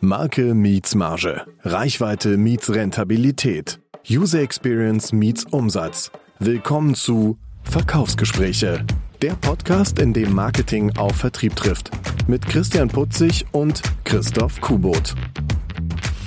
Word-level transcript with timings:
Marke 0.00 0.54
meets 0.54 0.94
Marge. 0.94 1.44
Reichweite 1.64 2.36
meets 2.36 2.72
Rentabilität. 2.72 3.80
User 4.08 4.40
Experience 4.40 5.12
meets 5.12 5.44
Umsatz. 5.46 6.12
Willkommen 6.38 6.94
zu 6.94 7.36
Verkaufsgespräche. 7.64 8.86
Der 9.22 9.32
Podcast, 9.32 9.98
in 9.98 10.12
dem 10.12 10.32
Marketing 10.32 10.96
auf 10.96 11.16
Vertrieb 11.16 11.56
trifft. 11.56 11.90
Mit 12.28 12.46
Christian 12.46 12.86
Putzig 12.86 13.44
und 13.50 13.82
Christoph 14.04 14.60
Kubot. 14.60 15.16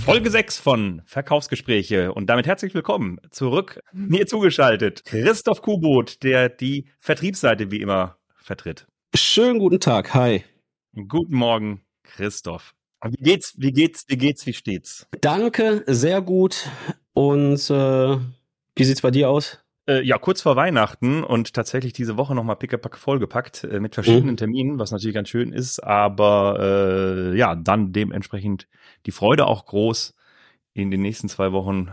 Folge 0.04 0.30
6 0.30 0.60
von 0.60 1.02
Verkaufsgespräche 1.06 2.14
und 2.14 2.30
damit 2.30 2.48
herzlich 2.48 2.74
willkommen 2.74 3.22
zurück 3.30 3.80
mir 3.94 4.28
zugeschaltet. 4.28 5.06
Christoph 5.06 5.62
Kubot, 5.62 6.22
der 6.24 6.50
die 6.50 6.90
Vertriebsseite 7.00 7.72
wie 7.72 7.80
immer 7.80 8.18
vertritt. 8.36 8.86
Schönen 9.16 9.60
guten 9.60 9.80
Tag, 9.80 10.14
hi. 10.14 10.44
Guten 11.08 11.36
Morgen, 11.36 11.80
Christoph. 12.04 12.74
Wie 13.04 13.24
geht's, 13.24 13.54
wie 13.58 13.72
geht's, 13.72 14.06
wie 14.08 14.18
geht's, 14.18 14.46
wie 14.46 14.54
steht's? 14.54 15.08
Danke, 15.22 15.84
sehr 15.88 16.22
gut. 16.22 16.70
Und 17.14 17.70
äh, 17.70 18.18
wie 18.76 18.84
sieht's 18.84 19.02
bei 19.02 19.12
dir 19.12 19.30
aus? 19.30 19.60
Äh, 19.88 20.04
ja, 20.04 20.18
kurz 20.20 20.42
vor 20.42 20.56
Weihnachten 20.56 21.24
und 21.24 21.54
tatsächlich 21.54 21.94
diese 21.94 22.16
Woche 22.16 22.36
nochmal 22.36 22.56
pickepack 22.56 22.98
vollgepackt 22.98 23.64
äh, 23.64 23.80
mit 23.80 23.96
verschiedenen 23.96 24.32
mhm. 24.32 24.38
Terminen, 24.38 24.80
was 24.80 24.92
natürlich 24.92 25.16
ganz 25.16 25.30
schön 25.30 25.52
ist, 25.52 25.80
aber 25.80 27.32
äh, 27.34 27.38
ja, 27.38 27.56
dann 27.56 27.92
dementsprechend 27.92 28.68
die 29.08 29.12
Freude 29.12 29.48
auch 29.48 29.66
groß, 29.66 30.14
in 30.74 30.92
den 30.92 31.02
nächsten 31.02 31.30
zwei 31.30 31.52
Wochen 31.52 31.90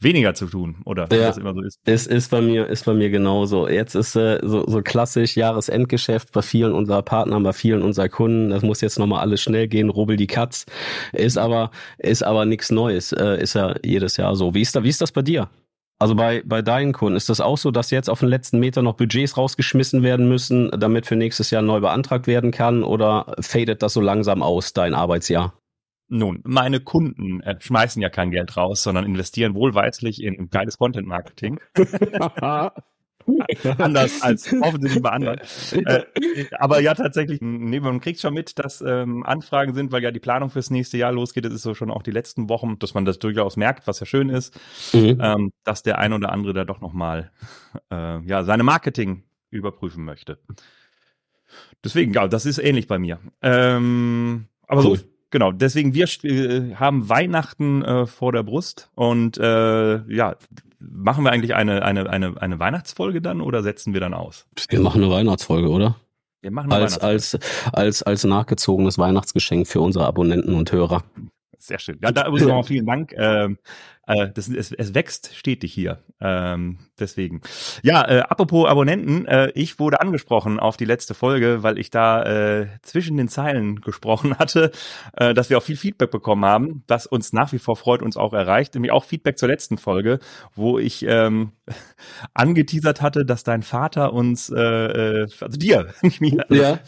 weniger 0.00 0.34
zu 0.34 0.46
tun, 0.46 0.76
oder 0.84 1.02
ja, 1.12 1.28
das 1.28 1.38
immer 1.38 1.54
so 1.54 1.62
ist. 1.62 1.80
Es 1.84 2.06
ist 2.06 2.30
bei 2.30 2.40
mir, 2.40 2.66
ist 2.66 2.84
bei 2.84 2.94
mir 2.94 3.10
genauso. 3.10 3.68
Jetzt 3.68 3.94
ist 3.94 4.16
äh, 4.16 4.40
so, 4.42 4.64
so 4.66 4.82
klassisch 4.82 5.36
Jahresendgeschäft 5.36 6.32
bei 6.32 6.42
vielen 6.42 6.72
unserer 6.72 7.02
Partner, 7.02 7.40
bei 7.40 7.52
vielen 7.52 7.82
unserer 7.82 8.08
Kunden. 8.08 8.50
Das 8.50 8.62
muss 8.62 8.80
jetzt 8.80 8.98
nochmal 8.98 9.20
alles 9.20 9.42
schnell 9.42 9.68
gehen, 9.68 9.88
rubbel 9.88 10.16
die 10.16 10.26
Katz. 10.26 10.66
Ist 11.12 11.38
aber, 11.38 11.70
ist 11.98 12.22
aber 12.22 12.44
nichts 12.44 12.70
Neues. 12.70 13.12
Äh, 13.12 13.40
ist 13.42 13.54
ja 13.54 13.74
jedes 13.84 14.16
Jahr 14.16 14.36
so. 14.36 14.54
Wie 14.54 14.62
ist 14.62 14.74
da, 14.76 14.82
wie 14.84 14.88
ist 14.88 15.00
das 15.00 15.12
bei 15.12 15.22
dir? 15.22 15.48
Also 15.98 16.14
bei, 16.14 16.42
bei 16.44 16.60
deinen 16.60 16.92
Kunden 16.92 17.16
ist 17.16 17.30
das 17.30 17.40
auch 17.40 17.56
so, 17.56 17.70
dass 17.70 17.90
jetzt 17.90 18.10
auf 18.10 18.20
den 18.20 18.28
letzten 18.28 18.58
Meter 18.58 18.82
noch 18.82 18.94
Budgets 18.94 19.38
rausgeschmissen 19.38 20.02
werden 20.02 20.28
müssen, 20.28 20.70
damit 20.78 21.06
für 21.06 21.16
nächstes 21.16 21.50
Jahr 21.50 21.62
neu 21.62 21.80
beantragt 21.80 22.26
werden 22.26 22.50
kann 22.50 22.84
oder 22.84 23.34
fadet 23.40 23.82
das 23.82 23.94
so 23.94 24.02
langsam 24.02 24.42
aus, 24.42 24.74
dein 24.74 24.92
Arbeitsjahr? 24.92 25.54
Nun, 26.08 26.40
meine 26.44 26.80
Kunden 26.80 27.40
äh, 27.40 27.56
schmeißen 27.58 28.00
ja 28.00 28.08
kein 28.08 28.30
Geld 28.30 28.56
raus, 28.56 28.82
sondern 28.82 29.04
investieren 29.04 29.54
wohlweislich 29.54 30.22
in 30.22 30.50
geiles 30.50 30.78
Content-Marketing. 30.78 31.58
Anders 33.78 34.22
als 34.22 34.52
offensichtlich 34.60 35.02
bei 35.02 35.10
anderen. 35.10 35.40
Äh, 35.72 36.04
aber 36.58 36.80
ja, 36.80 36.94
tatsächlich, 36.94 37.40
nee, 37.40 37.80
man 37.80 38.00
kriegt 38.00 38.20
schon 38.20 38.34
mit, 38.34 38.58
dass 38.60 38.82
ähm, 38.82 39.24
Anfragen 39.24 39.74
sind, 39.74 39.90
weil 39.90 40.02
ja 40.02 40.12
die 40.12 40.20
Planung 40.20 40.50
fürs 40.50 40.70
nächste 40.70 40.96
Jahr 40.96 41.10
losgeht. 41.10 41.44
Das 41.44 41.52
ist 41.52 41.62
so 41.62 41.74
schon 41.74 41.90
auch 41.90 42.04
die 42.04 42.12
letzten 42.12 42.48
Wochen, 42.48 42.78
dass 42.78 42.94
man 42.94 43.04
das 43.04 43.18
durchaus 43.18 43.56
merkt, 43.56 43.88
was 43.88 43.98
ja 43.98 44.06
schön 44.06 44.28
ist, 44.28 44.58
mhm. 44.92 45.18
ähm, 45.20 45.52
dass 45.64 45.82
der 45.82 45.98
ein 45.98 46.12
oder 46.12 46.30
andere 46.30 46.54
da 46.54 46.64
doch 46.64 46.80
nochmal 46.80 47.32
äh, 47.90 48.24
ja, 48.24 48.44
seine 48.44 48.62
Marketing 48.62 49.24
überprüfen 49.50 50.04
möchte. 50.04 50.38
Deswegen, 51.82 52.12
ja, 52.12 52.28
das 52.28 52.46
ist 52.46 52.58
ähnlich 52.58 52.86
bei 52.86 52.98
mir. 52.98 53.18
Ähm, 53.42 54.46
aber 54.68 54.84
cool. 54.84 54.98
so 54.98 55.04
genau, 55.30 55.52
deswegen 55.52 55.94
wir 55.94 56.06
äh, 56.24 56.74
haben 56.74 57.08
Weihnachten 57.08 57.82
äh, 57.82 58.06
vor 58.06 58.32
der 58.32 58.42
Brust 58.42 58.90
und 58.94 59.38
äh, 59.38 59.96
ja, 60.12 60.36
machen 60.78 61.24
wir 61.24 61.32
eigentlich 61.32 61.54
eine, 61.54 61.82
eine, 61.82 62.08
eine, 62.08 62.40
eine 62.40 62.58
Weihnachtsfolge 62.58 63.20
dann 63.20 63.40
oder 63.40 63.62
setzen 63.62 63.92
wir 63.92 64.00
dann 64.00 64.14
aus? 64.14 64.46
Wir 64.68 64.80
machen 64.80 65.02
eine 65.02 65.12
Weihnachtsfolge, 65.12 65.68
oder? 65.68 65.96
Wir 66.42 66.50
machen 66.50 66.72
eine 66.72 66.82
als, 66.82 66.98
als, 66.98 67.38
als, 67.72 68.02
als 68.02 68.24
nachgezogenes 68.24 68.98
Weihnachtsgeschenk 68.98 69.66
für 69.66 69.80
unsere 69.80 70.06
Abonnenten 70.06 70.54
und 70.54 70.70
Hörer. 70.70 71.02
Sehr 71.58 71.78
schön. 71.78 71.98
Ja, 72.02 72.12
da 72.12 72.28
übrigens 72.28 72.46
nochmal 72.46 72.64
vielen 72.64 72.86
Dank. 72.86 73.12
Ähm, 73.16 73.58
äh, 74.06 74.28
das, 74.32 74.48
es, 74.48 74.72
es 74.72 74.94
wächst 74.94 75.34
stetig 75.34 75.72
hier. 75.72 75.98
Ähm, 76.20 76.78
deswegen. 76.98 77.40
Ja, 77.82 78.08
äh, 78.08 78.20
apropos 78.20 78.68
Abonnenten, 78.68 79.26
äh, 79.26 79.50
ich 79.54 79.78
wurde 79.78 80.00
angesprochen 80.00 80.60
auf 80.60 80.76
die 80.76 80.84
letzte 80.84 81.14
Folge, 81.14 81.62
weil 81.62 81.78
ich 81.78 81.90
da 81.90 82.22
äh, 82.22 82.68
zwischen 82.82 83.16
den 83.16 83.28
Zeilen 83.28 83.80
gesprochen 83.80 84.34
hatte, 84.38 84.70
äh, 85.16 85.34
dass 85.34 85.50
wir 85.50 85.58
auch 85.58 85.62
viel 85.62 85.76
Feedback 85.76 86.10
bekommen 86.10 86.44
haben, 86.44 86.84
das 86.86 87.06
uns 87.06 87.32
nach 87.32 87.52
wie 87.52 87.58
vor 87.58 87.76
freut, 87.76 88.02
uns 88.02 88.16
auch 88.16 88.32
erreicht. 88.32 88.74
Nämlich 88.74 88.92
auch 88.92 89.04
Feedback 89.04 89.38
zur 89.38 89.48
letzten 89.48 89.78
Folge, 89.78 90.20
wo 90.54 90.78
ich 90.78 91.04
ähm, 91.06 91.52
angeteasert 92.34 93.02
hatte, 93.02 93.24
dass 93.24 93.44
dein 93.44 93.62
Vater 93.62 94.12
uns, 94.12 94.50
äh, 94.50 94.56
äh 94.56 95.28
also 95.40 95.58
dir, 95.58 95.92
nicht 96.02 96.20
mir, 96.20 96.46
ja 96.48 96.78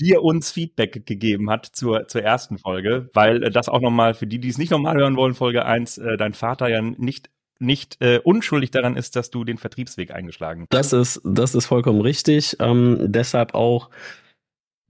dir 0.00 0.22
uns 0.22 0.50
Feedback 0.50 1.06
gegeben 1.06 1.50
hat 1.50 1.66
zur, 1.66 2.06
zur 2.08 2.22
ersten 2.22 2.58
Folge, 2.58 3.10
weil 3.14 3.42
äh, 3.42 3.50
das 3.50 3.68
auch 3.68 3.80
nochmal 3.80 4.14
für 4.14 4.26
die, 4.26 4.38
die 4.38 4.48
es 4.48 4.58
nicht 4.58 4.70
nochmal 4.70 4.96
hören 4.96 5.16
wollen, 5.16 5.34
Folge 5.34 5.64
eins, 5.64 5.98
äh, 5.98 6.16
dein 6.16 6.34
Vater 6.34 6.68
ja 6.68 6.82
nicht 6.82 7.30
nicht 7.60 8.00
äh, 8.00 8.20
unschuldig 8.22 8.70
daran 8.70 8.96
ist, 8.96 9.16
dass 9.16 9.30
du 9.30 9.42
den 9.42 9.58
Vertriebsweg 9.58 10.12
eingeschlagen 10.12 10.62
hast. 10.62 10.72
Das 10.72 10.92
ist, 10.92 11.20
das 11.24 11.56
ist 11.56 11.66
vollkommen 11.66 12.00
richtig. 12.00 12.56
Ähm, 12.60 13.06
deshalb 13.08 13.54
auch 13.54 13.90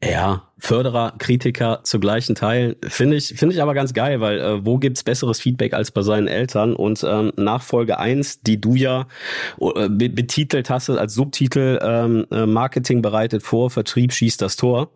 ja, 0.05 0.49
Förderer, 0.59 1.15
Kritiker 1.19 1.81
zu 1.83 1.99
gleichen 1.99 2.37
Teil. 2.37 2.77
Finde 2.85 3.17
ich, 3.17 3.29
finde 3.29 3.55
ich 3.55 3.63
aber 3.63 3.75
ganz 3.75 3.95
geil, 3.95 4.21
weil 4.21 4.39
äh, 4.39 4.65
wo 4.65 4.79
gibt's 4.79 5.03
besseres 5.03 5.41
Feedback 5.41 5.75
als 5.75 5.91
bei 5.91 6.03
seinen 6.03 6.29
Eltern? 6.29 6.77
Und 6.77 7.05
ähm, 7.09 7.33
nach 7.37 7.63
Folge 7.63 7.99
eins, 7.99 8.41
die 8.43 8.61
du 8.61 8.77
ja 8.77 9.09
äh, 9.61 9.89
betitelt 9.89 10.71
hast 10.71 10.91
als 10.91 11.15
Subtitel 11.15 11.81
ähm, 11.83 12.27
äh, 12.31 12.47
Marketing 12.47 13.03
bereitet 13.03 13.43
vor, 13.43 13.71
Vertrieb 13.71 14.13
schießt 14.13 14.41
das 14.41 14.57
Tor 14.57 14.91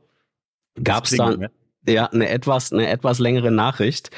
gab 0.83 1.05
es 1.05 1.13
dann 1.13 1.41
ne? 1.41 1.51
ja 1.89 2.07
eine 2.07 2.29
etwas 2.29 2.73
eine 2.73 2.89
etwas 2.89 3.19
längere 3.19 3.51
Nachricht, 3.51 4.11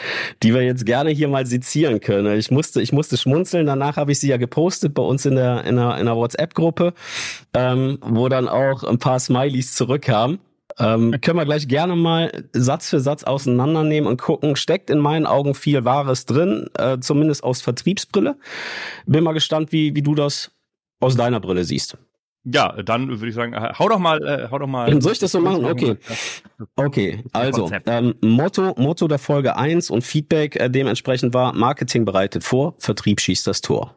die 0.43 0.55
wir 0.55 0.63
jetzt 0.63 0.87
gerne 0.87 1.11
hier 1.11 1.29
mal 1.29 1.47
sezieren 1.47 2.01
können. 2.01 2.39
Ich 2.39 2.51
musste 2.51 2.83
ich 2.83 2.93
musste 2.93 3.17
schmunzeln. 3.17 3.67
Danach 3.67 3.97
habe 3.97 4.13
ich 4.13 4.21
sie 4.21 4.29
ja 4.29 4.37
gepostet 4.37 4.95
bei 4.95 5.03
uns 5.03 5.25
in 5.25 5.37
der 5.37 5.65
in 5.65 5.77
der, 5.77 5.99
in 5.99 6.07
der 6.07 6.17
WhatsApp-Gruppe, 6.17 6.95
ähm, 7.55 7.99
wo 8.03 8.29
dann 8.29 8.49
auch 8.49 8.85
ein 8.85 8.99
paar 8.99 9.19
Smileys 9.19 9.75
zurückkamen. 9.75 10.41
Ähm, 10.79 11.17
können 11.23 11.39
wir 11.39 11.45
gleich 11.45 11.69
gerne 11.69 11.97
mal 11.97 12.45
Satz 12.53 12.91
für 12.91 13.01
Satz 13.01 13.25
auseinandernehmen 13.25 14.09
und 14.09 14.21
gucken. 14.21 14.57
Steckt 14.57 14.91
in 14.91 14.99
meinen 14.99 15.27
Augen 15.27 15.55
viel 15.55 15.85
Wahres 15.85 16.27
drin, 16.27 16.69
äh, 16.77 16.99
zumindest 16.99 17.45
aus 17.45 17.63
Vertriebsbrille. 17.63 18.37
Bin 19.07 19.25
mal 19.25 19.33
gespannt, 19.33 19.73
wie, 19.73 19.95
wie 19.95 20.03
du 20.03 20.15
das 20.15 20.51
aus 21.01 21.17
deiner 21.17 21.41
Brille 21.41 21.65
siehst. 21.65 21.97
Ja, 22.45 22.83
dann 22.83 23.09
würde 23.09 23.29
ich 23.29 23.35
sagen, 23.35 23.57
hau 23.57 23.89
doch 23.89 23.99
mal, 23.99 24.23
äh, 24.23 24.49
hau 24.51 24.59
doch 24.59 24.67
mal. 24.67 25.01
Soll 25.01 25.13
ich 25.13 25.19
das 25.19 25.33
so 25.33 25.41
machen? 25.41 25.65
Okay. 25.65 25.97
Okay, 26.77 27.25
also 27.33 27.71
ähm, 27.87 28.15
Motto, 28.21 28.75
Motto 28.77 29.09
der 29.09 29.19
Folge 29.19 29.57
eins 29.57 29.89
und 29.89 30.03
Feedback 30.03 30.57
äh, 30.57 30.69
dementsprechend 30.69 31.33
war, 31.33 31.55
Marketing 31.55 32.05
bereitet 32.05 32.45
vor, 32.45 32.75
Vertrieb 32.79 33.21
schießt 33.21 33.47
das 33.47 33.63
Tor. 33.63 33.97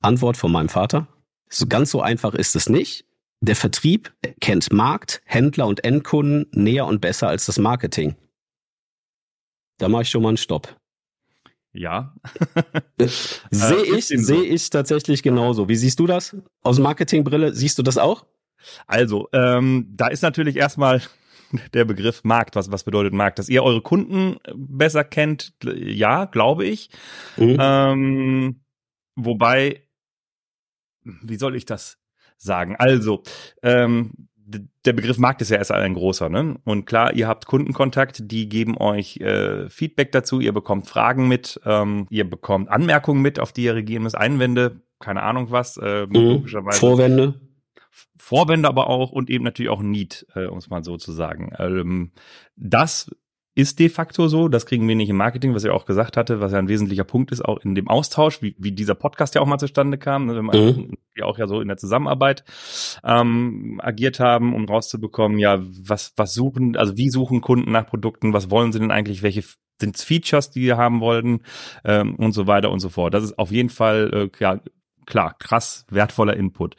Antwort 0.00 0.38
von 0.38 0.50
meinem 0.50 0.70
Vater. 0.70 1.06
So 1.50 1.66
ganz 1.66 1.90
so 1.90 2.00
einfach 2.00 2.34
ist 2.34 2.56
es 2.56 2.70
nicht. 2.70 3.04
Der 3.42 3.56
Vertrieb 3.56 4.12
kennt 4.40 4.72
Markt, 4.72 5.20
Händler 5.24 5.66
und 5.66 5.84
Endkunden 5.84 6.46
näher 6.52 6.86
und 6.86 7.00
besser 7.00 7.28
als 7.28 7.46
das 7.46 7.58
Marketing. 7.58 8.16
Da 9.78 9.88
mache 9.88 10.02
ich 10.02 10.10
schon 10.10 10.22
mal 10.22 10.28
einen 10.28 10.36
Stopp. 10.36 10.79
Ja. 11.72 12.14
sehe 13.50 13.96
ich, 13.96 14.06
sehe 14.06 14.42
ich 14.42 14.70
tatsächlich 14.70 15.22
genauso. 15.22 15.68
Wie 15.68 15.76
siehst 15.76 16.00
du 16.00 16.06
das? 16.06 16.36
Aus 16.62 16.78
Marketingbrille 16.78 17.54
siehst 17.54 17.78
du 17.78 17.82
das 17.82 17.98
auch? 17.98 18.26
Also, 18.86 19.28
ähm, 19.32 19.86
da 19.94 20.08
ist 20.08 20.22
natürlich 20.22 20.56
erstmal 20.56 21.02
der 21.74 21.84
Begriff 21.84 22.24
Markt. 22.24 22.56
Was, 22.56 22.72
was 22.72 22.84
bedeutet 22.84 23.12
Markt? 23.12 23.38
Dass 23.38 23.48
ihr 23.48 23.62
eure 23.62 23.82
Kunden 23.82 24.36
besser 24.54 25.04
kennt, 25.04 25.54
ja, 25.62 26.24
glaube 26.26 26.66
ich. 26.66 26.90
Mhm. 27.36 27.56
Ähm, 27.58 28.60
wobei, 29.14 29.86
wie 31.02 31.36
soll 31.36 31.56
ich 31.56 31.66
das 31.66 31.98
sagen? 32.36 32.76
Also, 32.76 33.22
ähm, 33.62 34.28
der 34.84 34.92
Begriff 34.92 35.18
Markt 35.18 35.42
ist 35.42 35.50
ja 35.50 35.56
erst 35.56 35.72
ein 35.72 35.94
großer, 35.94 36.28
ne? 36.28 36.56
Und 36.64 36.86
klar, 36.86 37.14
ihr 37.14 37.28
habt 37.28 37.46
Kundenkontakt, 37.46 38.30
die 38.30 38.48
geben 38.48 38.76
euch 38.78 39.18
äh, 39.18 39.68
Feedback 39.68 40.12
dazu, 40.12 40.40
ihr 40.40 40.52
bekommt 40.52 40.86
Fragen 40.86 41.28
mit, 41.28 41.60
ähm, 41.64 42.06
ihr 42.10 42.28
bekommt 42.28 42.68
Anmerkungen 42.68 43.22
mit, 43.22 43.38
auf 43.38 43.52
die 43.52 43.64
ihr 43.64 43.74
reagieren 43.74 44.02
müsst, 44.02 44.16
Einwände, 44.16 44.80
keine 44.98 45.22
Ahnung 45.22 45.50
was, 45.50 45.76
äh, 45.76 46.06
mhm. 46.06 46.14
logischerweise. 46.14 46.78
Vorwände. 46.78 47.40
Vorwände 48.16 48.68
aber 48.68 48.88
auch 48.88 49.10
und 49.10 49.30
eben 49.30 49.44
natürlich 49.44 49.70
auch 49.70 49.82
Need, 49.82 50.26
äh, 50.34 50.46
um 50.46 50.58
es 50.58 50.70
mal 50.70 50.84
so 50.84 50.96
zu 50.96 51.12
sagen. 51.12 51.52
Ähm, 51.58 52.12
das 52.56 53.10
ist 53.60 53.78
de 53.78 53.88
facto 53.88 54.28
so. 54.28 54.48
Das 54.48 54.66
kriegen 54.66 54.86
wir 54.88 54.96
nicht 54.96 55.08
im 55.08 55.16
Marketing, 55.16 55.54
was 55.54 55.64
ich 55.64 55.70
auch 55.70 55.86
gesagt 55.86 56.16
hatte, 56.16 56.40
was 56.40 56.52
ja 56.52 56.58
ein 56.58 56.68
wesentlicher 56.68 57.04
Punkt 57.04 57.32
ist, 57.32 57.44
auch 57.44 57.58
in 57.58 57.74
dem 57.74 57.88
Austausch, 57.88 58.42
wie, 58.42 58.54
wie 58.58 58.72
dieser 58.72 58.94
Podcast 58.94 59.34
ja 59.34 59.40
auch 59.40 59.46
mal 59.46 59.58
zustande 59.58 59.98
kam, 59.98 60.26
ne, 60.26 60.36
wenn 60.36 60.44
mhm. 60.44 60.92
wir 61.14 61.26
auch 61.26 61.38
ja 61.38 61.46
so 61.46 61.60
in 61.60 61.68
der 61.68 61.76
Zusammenarbeit 61.76 62.44
ähm, 63.04 63.80
agiert 63.82 64.20
haben, 64.20 64.54
um 64.54 64.64
rauszubekommen, 64.64 65.38
ja, 65.38 65.60
was, 65.60 66.12
was 66.16 66.34
suchen, 66.34 66.76
also 66.76 66.96
wie 66.96 67.10
suchen 67.10 67.40
Kunden 67.40 67.70
nach 67.72 67.86
Produkten, 67.86 68.32
was 68.32 68.50
wollen 68.50 68.72
sie 68.72 68.80
denn 68.80 68.90
eigentlich, 68.90 69.22
welche 69.22 69.44
sind 69.80 69.96
Features, 69.96 70.50
die 70.50 70.60
wir 70.60 70.76
haben 70.76 71.00
wollten 71.00 71.40
ähm, 71.84 72.14
und 72.16 72.32
so 72.32 72.46
weiter 72.46 72.70
und 72.70 72.80
so 72.80 72.90
fort. 72.90 73.14
Das 73.14 73.24
ist 73.24 73.38
auf 73.38 73.50
jeden 73.50 73.70
Fall, 73.70 74.10
äh, 74.12 74.38
ja, 74.38 74.60
klar, 75.06 75.34
krass 75.38 75.86
wertvoller 75.90 76.36
Input. 76.36 76.76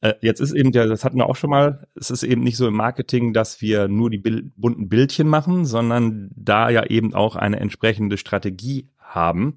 Äh, 0.00 0.14
jetzt 0.20 0.40
ist 0.40 0.52
eben, 0.52 0.72
ja, 0.72 0.86
das 0.86 1.04
hatten 1.04 1.18
wir 1.18 1.26
auch 1.26 1.36
schon 1.36 1.50
mal, 1.50 1.86
es 1.94 2.10
ist 2.10 2.22
eben 2.22 2.42
nicht 2.42 2.56
so 2.56 2.68
im 2.68 2.74
Marketing, 2.74 3.32
dass 3.32 3.60
wir 3.60 3.88
nur 3.88 4.10
die 4.10 4.18
Bild, 4.18 4.52
bunten 4.56 4.88
Bildchen 4.88 5.28
machen, 5.28 5.64
sondern 5.64 6.30
da 6.34 6.70
ja 6.70 6.84
eben 6.84 7.14
auch 7.14 7.36
eine 7.36 7.60
entsprechende 7.60 8.18
Strategie 8.18 8.90
haben 8.98 9.56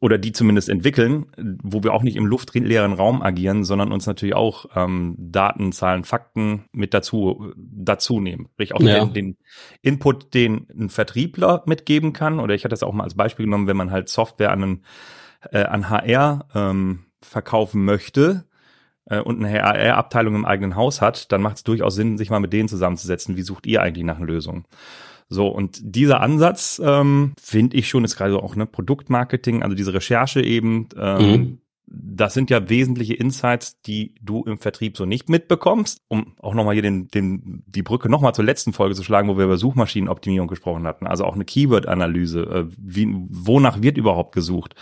oder 0.00 0.16
die 0.16 0.32
zumindest 0.32 0.68
entwickeln, 0.68 1.26
wo 1.62 1.82
wir 1.82 1.92
auch 1.92 2.02
nicht 2.02 2.16
im 2.16 2.26
luftleeren 2.26 2.92
Raum 2.92 3.20
agieren, 3.20 3.64
sondern 3.64 3.92
uns 3.92 4.06
natürlich 4.06 4.34
auch 4.34 4.66
ähm, 4.76 5.16
Daten, 5.18 5.72
Zahlen, 5.72 6.04
Fakten 6.04 6.66
mit 6.72 6.94
dazu 6.94 7.52
dazu 7.56 8.20
nehmen. 8.20 8.48
Sprich 8.52 8.74
auch 8.74 8.80
ja. 8.80 9.04
den, 9.04 9.12
den, 9.12 9.36
Input, 9.82 10.34
den 10.34 10.68
ein 10.70 10.88
Vertriebler 10.88 11.64
mitgeben 11.66 12.12
kann. 12.12 12.38
Oder 12.38 12.54
ich 12.54 12.62
hatte 12.62 12.72
das 12.72 12.84
auch 12.84 12.92
mal 12.92 13.04
als 13.04 13.16
Beispiel 13.16 13.46
genommen, 13.46 13.66
wenn 13.66 13.76
man 13.76 13.90
halt 13.90 14.08
Software 14.08 14.52
an, 14.52 14.62
einen, 14.62 14.84
äh, 15.50 15.64
an 15.64 15.90
HR 15.90 16.48
ähm, 16.54 17.06
verkaufen 17.20 17.84
möchte, 17.84 18.47
äh, 19.08 19.20
und 19.20 19.44
eine 19.44 19.52
HR-Abteilung 19.52 20.34
im 20.34 20.44
eigenen 20.44 20.76
Haus 20.76 21.00
hat, 21.00 21.32
dann 21.32 21.42
macht 21.42 21.56
es 21.56 21.64
durchaus 21.64 21.94
Sinn, 21.94 22.18
sich 22.18 22.30
mal 22.30 22.40
mit 22.40 22.52
denen 22.52 22.68
zusammenzusetzen. 22.68 23.36
Wie 23.36 23.42
sucht 23.42 23.66
ihr 23.66 23.82
eigentlich 23.82 24.04
nach 24.04 24.16
einer 24.16 24.26
Lösung? 24.26 24.64
So, 25.30 25.48
und 25.48 25.80
dieser 25.82 26.20
Ansatz, 26.20 26.80
ähm, 26.82 27.34
finde 27.40 27.76
ich 27.76 27.88
schon, 27.88 28.04
ist 28.04 28.16
gerade 28.16 28.42
auch 28.42 28.56
ne 28.56 28.66
Produktmarketing, 28.66 29.62
also 29.62 29.76
diese 29.76 29.92
Recherche 29.92 30.40
eben, 30.40 30.88
ähm, 30.98 31.30
mhm. 31.30 31.58
das 31.86 32.32
sind 32.32 32.48
ja 32.48 32.70
wesentliche 32.70 33.12
Insights, 33.12 33.78
die 33.82 34.14
du 34.22 34.42
im 34.44 34.56
Vertrieb 34.56 34.96
so 34.96 35.04
nicht 35.04 35.28
mitbekommst. 35.28 36.00
Um 36.08 36.34
auch 36.38 36.54
nochmal 36.54 36.72
hier 36.74 36.82
den, 36.82 37.08
den, 37.08 37.62
die 37.66 37.82
Brücke 37.82 38.08
nochmal 38.08 38.34
zur 38.34 38.46
letzten 38.46 38.72
Folge 38.72 38.94
zu 38.94 39.02
schlagen, 39.02 39.28
wo 39.28 39.36
wir 39.36 39.44
über 39.44 39.58
Suchmaschinenoptimierung 39.58 40.48
gesprochen 40.48 40.86
hatten. 40.86 41.06
Also 41.06 41.24
auch 41.24 41.34
eine 41.34 41.44
Keyword-Analyse. 41.44 42.40
Äh, 42.40 42.64
wie, 42.78 43.14
wonach 43.28 43.82
wird 43.82 43.98
überhaupt 43.98 44.34
gesucht? 44.34 44.76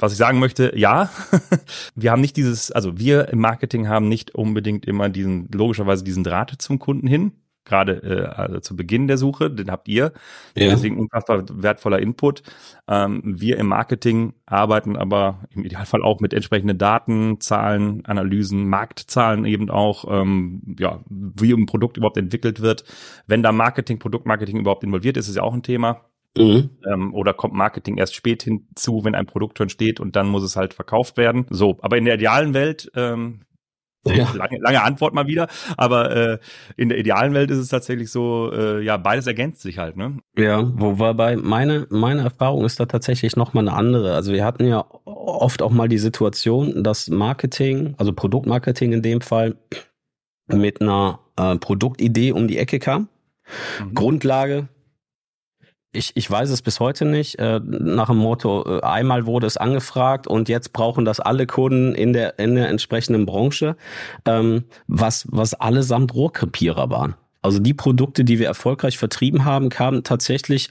Was 0.00 0.12
ich 0.12 0.18
sagen 0.18 0.38
möchte, 0.38 0.72
ja, 0.76 1.10
wir 1.94 2.10
haben 2.10 2.20
nicht 2.20 2.36
dieses, 2.36 2.72
also 2.72 2.98
wir 2.98 3.28
im 3.28 3.40
Marketing 3.40 3.88
haben 3.88 4.08
nicht 4.08 4.34
unbedingt 4.34 4.86
immer 4.86 5.08
diesen, 5.08 5.48
logischerweise 5.52 6.02
diesen 6.02 6.24
Draht 6.24 6.54
zum 6.58 6.78
Kunden 6.78 7.06
hin. 7.06 7.32
Gerade 7.64 8.02
äh, 8.02 8.24
also 8.24 8.60
zu 8.60 8.74
Beginn 8.74 9.06
der 9.06 9.18
Suche, 9.18 9.50
den 9.50 9.70
habt 9.70 9.86
ihr. 9.86 10.12
Ja. 10.56 10.70
Deswegen 10.70 10.98
unfassbar 10.98 11.44
wertvoller 11.50 11.98
Input. 11.98 12.42
Ähm, 12.88 13.20
wir 13.22 13.58
im 13.58 13.66
Marketing 13.66 14.32
arbeiten 14.46 14.96
aber 14.96 15.40
im 15.50 15.64
Idealfall 15.64 16.02
auch 16.02 16.20
mit 16.20 16.32
entsprechenden 16.32 16.78
Daten, 16.78 17.38
Zahlen, 17.40 18.04
Analysen, 18.06 18.68
Marktzahlen 18.68 19.44
eben 19.44 19.70
auch, 19.70 20.04
ähm, 20.08 20.74
ja, 20.78 21.00
wie 21.08 21.52
ein 21.52 21.66
Produkt 21.66 21.98
überhaupt 21.98 22.16
entwickelt 22.16 22.60
wird. 22.60 22.84
Wenn 23.26 23.42
da 23.42 23.52
Marketing, 23.52 23.98
Produktmarketing 23.98 24.58
überhaupt 24.58 24.82
involviert 24.82 25.18
ist, 25.18 25.28
ist 25.28 25.36
ja 25.36 25.42
auch 25.42 25.54
ein 25.54 25.62
Thema. 25.62 26.09
Mhm. 26.36 26.70
Ähm, 26.86 27.14
oder 27.14 27.34
kommt 27.34 27.54
Marketing 27.54 27.96
erst 27.96 28.14
spät 28.14 28.42
hinzu, 28.42 29.04
wenn 29.04 29.14
ein 29.14 29.26
Produkt 29.26 29.58
schon 29.58 29.68
steht 29.68 29.98
und 29.98 30.14
dann 30.16 30.28
muss 30.28 30.42
es 30.42 30.56
halt 30.56 30.74
verkauft 30.74 31.16
werden. 31.16 31.46
So, 31.50 31.78
aber 31.82 31.98
in 31.98 32.04
der 32.04 32.14
idealen 32.14 32.54
Welt, 32.54 32.90
ähm, 32.94 33.40
ja. 34.06 34.30
lange, 34.34 34.58
lange 34.58 34.82
Antwort 34.82 35.12
mal 35.12 35.26
wieder, 35.26 35.48
aber 35.76 36.14
äh, 36.14 36.38
in 36.76 36.88
der 36.88 36.98
idealen 36.98 37.34
Welt 37.34 37.50
ist 37.50 37.58
es 37.58 37.68
tatsächlich 37.68 38.10
so, 38.10 38.50
äh, 38.52 38.82
ja, 38.82 38.96
beides 38.96 39.26
ergänzt 39.26 39.60
sich 39.60 39.78
halt, 39.78 39.96
ne? 39.96 40.18
Ja, 40.36 40.62
wobei 40.74 41.36
meine, 41.36 41.86
meine 41.90 42.22
Erfahrung 42.22 42.64
ist 42.64 42.78
da 42.78 42.86
tatsächlich 42.86 43.36
nochmal 43.36 43.66
eine 43.66 43.76
andere. 43.76 44.14
Also 44.14 44.32
wir 44.32 44.44
hatten 44.44 44.66
ja 44.66 44.84
oft 45.04 45.62
auch 45.62 45.70
mal 45.70 45.88
die 45.88 45.98
Situation, 45.98 46.84
dass 46.84 47.08
Marketing, 47.08 47.94
also 47.98 48.12
Produktmarketing 48.12 48.92
in 48.92 49.02
dem 49.02 49.20
Fall, 49.20 49.56
mit 50.46 50.80
einer 50.80 51.20
äh, 51.36 51.56
Produktidee 51.56 52.32
um 52.32 52.48
die 52.48 52.58
Ecke 52.58 52.78
kam. 52.78 53.08
Mhm. 53.80 53.94
Grundlage 53.94 54.68
ich, 55.92 56.12
ich 56.14 56.30
weiß 56.30 56.50
es 56.50 56.62
bis 56.62 56.78
heute 56.78 57.04
nicht. 57.04 57.38
Äh, 57.38 57.60
nach 57.64 58.08
dem 58.08 58.18
Motto, 58.18 58.64
äh, 58.66 58.82
einmal 58.82 59.26
wurde 59.26 59.46
es 59.46 59.56
angefragt 59.56 60.26
und 60.26 60.48
jetzt 60.48 60.72
brauchen 60.72 61.04
das 61.04 61.20
alle 61.20 61.46
Kunden 61.46 61.94
in 61.94 62.12
der, 62.12 62.38
in 62.38 62.54
der 62.54 62.68
entsprechenden 62.68 63.26
Branche, 63.26 63.76
ähm, 64.24 64.64
was, 64.86 65.26
was 65.30 65.54
allesamt 65.54 66.14
Rohrkrepierer 66.14 66.90
waren. 66.90 67.14
Also 67.42 67.58
die 67.58 67.74
Produkte, 67.74 68.24
die 68.24 68.38
wir 68.38 68.46
erfolgreich 68.46 68.98
vertrieben 68.98 69.44
haben, 69.44 69.68
kamen 69.68 70.04
tatsächlich 70.04 70.70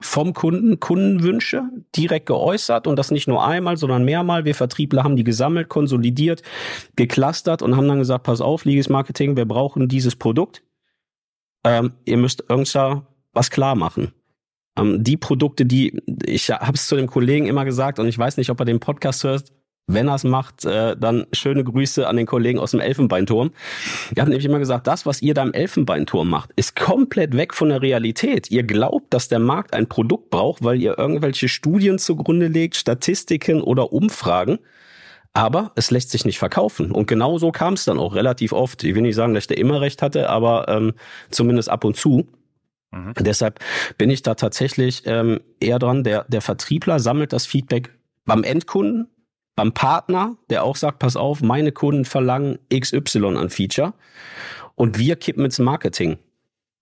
vom 0.00 0.32
Kunden, 0.32 0.78
Kundenwünsche 0.78 1.62
direkt 1.96 2.26
geäußert 2.26 2.86
und 2.86 2.96
das 2.96 3.10
nicht 3.10 3.26
nur 3.26 3.44
einmal, 3.44 3.76
sondern 3.76 4.04
mehrmal. 4.04 4.44
Wir 4.44 4.54
Vertriebler 4.54 5.02
haben 5.02 5.16
die 5.16 5.24
gesammelt, 5.24 5.68
konsolidiert, 5.68 6.42
geclustert 6.94 7.62
und 7.62 7.76
haben 7.76 7.88
dann 7.88 7.98
gesagt, 7.98 8.24
pass 8.24 8.40
auf, 8.40 8.64
Ligis 8.64 8.88
Marketing, 8.88 9.36
wir 9.36 9.46
brauchen 9.46 9.88
dieses 9.88 10.14
Produkt. 10.14 10.62
Ähm, 11.64 11.92
ihr 12.04 12.16
müsst 12.16 12.44
irgendwas 12.48 13.02
was 13.32 13.50
klar 13.50 13.74
machen. 13.74 14.12
Ähm, 14.78 15.04
die 15.04 15.16
Produkte, 15.16 15.66
die, 15.66 16.00
ich 16.24 16.50
habe 16.50 16.74
es 16.74 16.86
zu 16.86 16.96
dem 16.96 17.06
Kollegen 17.06 17.46
immer 17.46 17.64
gesagt 17.64 17.98
und 17.98 18.08
ich 18.08 18.18
weiß 18.18 18.36
nicht, 18.36 18.50
ob 18.50 18.60
er 18.60 18.66
den 18.66 18.80
Podcast 18.80 19.24
hört, 19.24 19.52
wenn 19.88 20.08
er 20.08 20.14
es 20.14 20.24
macht, 20.24 20.64
äh, 20.64 20.96
dann 20.96 21.26
schöne 21.32 21.64
Grüße 21.64 22.06
an 22.06 22.16
den 22.16 22.26
Kollegen 22.26 22.58
aus 22.58 22.72
dem 22.72 22.80
Elfenbeinturm. 22.80 23.50
Er 24.14 24.22
hat 24.22 24.28
nämlich 24.28 24.44
immer 24.44 24.58
gesagt, 24.58 24.86
das, 24.86 25.06
was 25.06 25.22
ihr 25.22 25.34
da 25.34 25.42
im 25.42 25.54
Elfenbeinturm 25.54 26.28
macht, 26.28 26.50
ist 26.56 26.76
komplett 26.76 27.34
weg 27.36 27.54
von 27.54 27.70
der 27.70 27.82
Realität. 27.82 28.50
Ihr 28.50 28.62
glaubt, 28.62 29.12
dass 29.14 29.28
der 29.28 29.38
Markt 29.38 29.72
ein 29.72 29.88
Produkt 29.88 30.30
braucht, 30.30 30.62
weil 30.62 30.80
ihr 30.80 30.98
irgendwelche 30.98 31.48
Studien 31.48 31.98
zugrunde 31.98 32.48
legt, 32.48 32.76
Statistiken 32.76 33.62
oder 33.62 33.92
Umfragen. 33.92 34.58
Aber 35.32 35.72
es 35.74 35.90
lässt 35.90 36.10
sich 36.10 36.24
nicht 36.24 36.38
verkaufen. 36.38 36.90
Und 36.90 37.06
genau 37.06 37.38
so 37.38 37.50
kam 37.50 37.74
es 37.74 37.84
dann 37.84 37.98
auch 37.98 38.14
relativ 38.14 38.52
oft. 38.52 38.84
Ich 38.84 38.94
will 38.94 39.02
nicht 39.02 39.14
sagen, 39.14 39.34
dass 39.34 39.44
ich 39.44 39.48
da 39.48 39.54
immer 39.54 39.80
recht 39.80 40.02
hatte, 40.02 40.28
aber 40.28 40.68
ähm, 40.68 40.94
zumindest 41.30 41.70
ab 41.70 41.84
und 41.84 41.96
zu. 41.96 42.26
Mhm. 42.90 43.14
Deshalb 43.18 43.60
bin 43.96 44.10
ich 44.10 44.22
da 44.22 44.34
tatsächlich 44.34 45.02
ähm, 45.06 45.40
eher 45.60 45.78
dran, 45.78 46.04
der, 46.04 46.24
der 46.28 46.40
Vertriebler 46.40 47.00
sammelt 47.00 47.32
das 47.32 47.46
Feedback 47.46 47.90
beim 48.24 48.44
Endkunden, 48.44 49.08
beim 49.56 49.72
Partner, 49.72 50.36
der 50.50 50.64
auch 50.64 50.76
sagt, 50.76 50.98
pass 50.98 51.16
auf, 51.16 51.42
meine 51.42 51.72
Kunden 51.72 52.04
verlangen 52.04 52.58
XY 52.72 53.36
an 53.36 53.50
Feature 53.50 53.94
und 54.74 54.98
wir 54.98 55.16
kippen 55.16 55.44
ins 55.44 55.58
Marketing. 55.58 56.18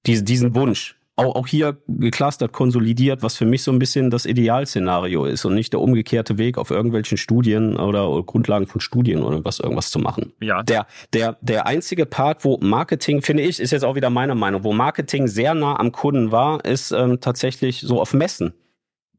Diese, 0.06 0.22
diesen 0.22 0.54
Wunsch 0.54 0.95
auch, 1.16 1.34
auch 1.34 1.46
hier 1.46 1.78
geclustert, 1.88 2.52
konsolidiert, 2.52 3.22
was 3.22 3.36
für 3.36 3.46
mich 3.46 3.62
so 3.62 3.72
ein 3.72 3.78
bisschen 3.78 4.10
das 4.10 4.26
Idealszenario 4.26 5.24
ist 5.24 5.44
und 5.46 5.54
nicht 5.54 5.72
der 5.72 5.80
umgekehrte 5.80 6.38
Weg 6.38 6.58
auf 6.58 6.70
irgendwelchen 6.70 7.16
Studien 7.16 7.76
oder, 7.76 8.10
oder 8.10 8.22
Grundlagen 8.22 8.66
von 8.66 8.80
Studien 8.80 9.22
oder 9.22 9.44
was 9.44 9.58
irgendwas 9.58 9.90
zu 9.90 9.98
machen. 9.98 10.32
Ja. 10.40 10.62
Der, 10.62 10.86
der, 11.14 11.38
der 11.40 11.66
einzige 11.66 12.04
Part, 12.04 12.44
wo 12.44 12.58
Marketing, 12.58 13.22
finde 13.22 13.42
ich, 13.42 13.58
ist 13.60 13.70
jetzt 13.70 13.84
auch 13.84 13.94
wieder 13.94 14.10
meine 14.10 14.34
Meinung, 14.34 14.62
wo 14.62 14.74
Marketing 14.74 15.26
sehr 15.26 15.54
nah 15.54 15.78
am 15.80 15.90
Kunden 15.90 16.32
war, 16.32 16.64
ist 16.64 16.92
ähm, 16.92 17.20
tatsächlich 17.20 17.80
so 17.80 18.00
auf 18.00 18.12
Messen. 18.12 18.52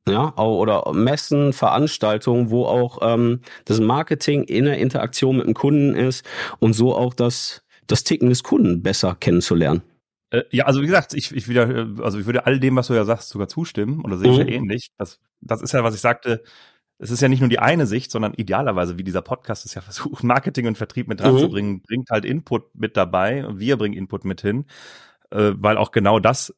Ja, 0.07 0.33
oder 0.37 0.93
Messen, 0.93 1.51
Veranstaltungen, 1.51 2.49
wo 2.49 2.63
auch 2.63 2.99
ähm, 3.01 3.41
das 3.65 3.81
Marketing 3.81 4.43
in 4.43 4.63
der 4.63 4.77
Interaktion 4.77 5.35
mit 5.35 5.47
dem 5.47 5.53
Kunden 5.53 5.95
ist 5.95 6.25
und 6.59 6.71
so 6.71 6.95
auch 6.95 7.13
das, 7.13 7.63
das 7.87 8.05
Ticken 8.05 8.29
des 8.29 8.43
Kunden 8.43 8.81
besser 8.81 9.17
kennenzulernen. 9.19 9.81
Äh, 10.29 10.43
ja, 10.51 10.65
also 10.65 10.81
wie 10.81 10.85
gesagt, 10.85 11.13
ich, 11.13 11.33
ich 11.33 11.47
wieder, 11.47 11.87
also 12.01 12.19
ich 12.19 12.25
würde 12.25 12.45
all 12.45 12.59
dem, 12.59 12.75
was 12.75 12.87
du 12.87 12.93
ja 12.93 13.05
sagst, 13.05 13.29
sogar 13.29 13.47
zustimmen, 13.47 14.03
oder 14.03 14.17
sehe 14.17 14.31
ich 14.31 14.39
mhm. 14.39 14.47
ja 14.47 14.53
ähnlich. 14.53 14.91
Das, 14.97 15.19
das 15.41 15.61
ist 15.61 15.73
ja, 15.73 15.83
was 15.83 15.95
ich 15.95 16.01
sagte, 16.01 16.43
es 16.99 17.11
ist 17.11 17.21
ja 17.21 17.29
nicht 17.29 17.41
nur 17.41 17.49
die 17.49 17.59
eine 17.59 17.85
Sicht, 17.87 18.11
sondern 18.11 18.33
idealerweise, 18.33 18.97
wie 18.97 19.03
dieser 19.03 19.21
Podcast 19.21 19.65
es 19.65 19.73
ja 19.73 19.81
versucht, 19.83 20.23
Marketing 20.23 20.67
und 20.67 20.77
Vertrieb 20.77 21.07
mit 21.07 21.19
dran 21.19 21.35
mhm. 21.35 21.39
zu 21.39 21.49
bringen, 21.49 21.81
bringt 21.81 22.09
halt 22.09 22.25
Input 22.25 22.75
mit 22.75 22.97
dabei 22.97 23.45
und 23.45 23.59
wir 23.59 23.77
bringen 23.77 23.95
Input 23.95 24.25
mit 24.25 24.41
hin, 24.41 24.65
äh, 25.31 25.51
weil 25.55 25.77
auch 25.77 25.91
genau 25.91 26.19
das 26.19 26.53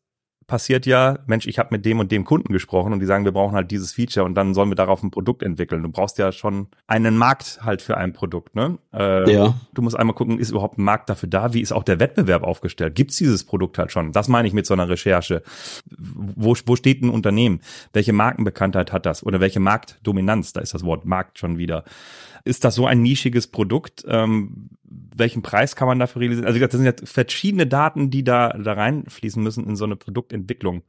passiert 0.50 0.86
ja, 0.88 1.20
Mensch, 1.28 1.48
ich 1.48 1.60
habe 1.60 1.70
mit 1.72 1.86
dem 1.86 2.00
und 2.00 2.12
dem 2.12 2.26
Kunden 2.26 2.52
gesprochen 2.52 2.92
und 2.92 3.00
die 3.00 3.06
sagen, 3.06 3.24
wir 3.24 3.32
brauchen 3.32 3.56
halt 3.56 3.72
dieses 3.72 3.94
Feature 3.94 4.26
und 4.26 4.34
dann 4.34 4.54
sollen 4.54 4.70
wir 4.70 4.76
darauf 4.76 5.02
ein 5.04 5.12
Produkt 5.12 5.44
entwickeln. 5.44 5.84
Du 5.84 5.90
brauchst 5.90 6.18
ja 6.18 6.32
schon 6.32 6.68
einen 6.88 7.16
Markt 7.18 7.60
halt 7.62 7.82
für 7.82 7.96
ein 7.96 8.12
Produkt, 8.12 8.56
ne? 8.56 8.80
Äh, 8.92 9.32
ja. 9.32 9.54
Du 9.74 9.82
musst 9.82 9.98
einmal 9.98 10.16
gucken, 10.16 10.40
ist 10.40 10.50
überhaupt 10.50 10.78
ein 10.78 10.84
Markt 10.84 11.10
dafür 11.10 11.30
da? 11.30 11.54
Wie 11.54 11.62
ist 11.62 11.72
auch 11.72 11.84
der 11.84 12.00
Wettbewerb 12.00 12.44
aufgestellt? 12.44 12.96
Gibt's 12.96 13.18
dieses 13.18 13.44
Produkt 13.46 13.78
halt 13.78 13.92
schon? 13.92 14.12
Das 14.12 14.28
meine 14.28 14.48
ich 14.48 14.54
mit 14.54 14.66
so 14.66 14.74
einer 14.74 14.90
Recherche. 14.90 15.44
Wo, 15.98 16.56
wo 16.66 16.76
steht 16.76 17.04
ein 17.04 17.10
Unternehmen? 17.10 17.62
Welche 17.94 18.12
Markenbekanntheit 18.12 18.92
hat 18.92 19.06
das? 19.06 19.24
Oder 19.24 19.40
welche 19.40 19.60
Marktdominanz? 19.60 20.52
Da 20.52 20.62
ist 20.62 20.74
das 20.74 20.84
Wort 20.84 21.06
Markt 21.06 21.38
schon 21.38 21.60
wieder. 21.60 21.84
Ist 22.44 22.64
das 22.64 22.76
so 22.76 22.86
ein 22.86 23.02
nischiges 23.02 23.48
Produkt? 23.48 24.06
Ähm, 24.08 24.70
welchen 24.84 25.42
Preis 25.42 25.76
kann 25.76 25.88
man 25.88 26.00
dafür 26.00 26.22
realisieren? 26.22 26.48
Also 26.48 26.60
das 26.60 26.72
sind 26.72 26.86
ja 26.86 26.94
verschiedene 27.04 27.68
Daten, 27.68 28.10
die 28.10 28.24
da, 28.24 28.50
da 28.50 28.74
reinfließen 28.74 29.42
müssen 29.42 29.68
in 29.68 29.76
so 29.76 29.86
eine 29.86 29.96
Produktentwicklung. 29.96 30.84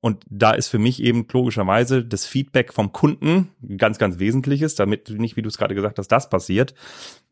Und 0.00 0.24
da 0.28 0.52
ist 0.52 0.68
für 0.68 0.78
mich 0.78 1.02
eben 1.02 1.26
logischerweise 1.32 2.04
das 2.04 2.26
Feedback 2.26 2.72
vom 2.72 2.92
Kunden 2.92 3.50
ganz, 3.76 3.98
ganz 3.98 4.18
wesentliches, 4.18 4.74
damit 4.74 5.10
nicht, 5.10 5.36
wie 5.36 5.42
du 5.42 5.48
es 5.48 5.58
gerade 5.58 5.74
gesagt 5.74 5.98
hast, 5.98 6.08
das 6.08 6.30
passiert. 6.30 6.74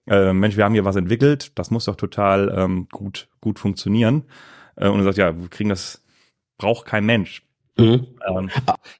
Äh, 0.06 0.32
Mensch, 0.32 0.56
wir 0.56 0.64
haben 0.64 0.74
hier 0.74 0.84
was 0.84 0.96
entwickelt, 0.96 1.58
das 1.58 1.70
muss 1.70 1.84
doch 1.84 1.96
total 1.96 2.52
ähm, 2.56 2.88
gut, 2.90 3.28
gut 3.40 3.58
funktionieren. 3.58 4.24
Äh, 4.76 4.88
und 4.88 5.00
er 5.00 5.04
sagt, 5.04 5.18
ja, 5.18 5.38
wir 5.38 5.48
kriegen 5.48 5.68
das, 5.68 6.04
braucht 6.56 6.86
kein 6.86 7.04
Mensch. 7.06 7.42
Mhm. 7.78 8.06
Ähm, 8.26 8.50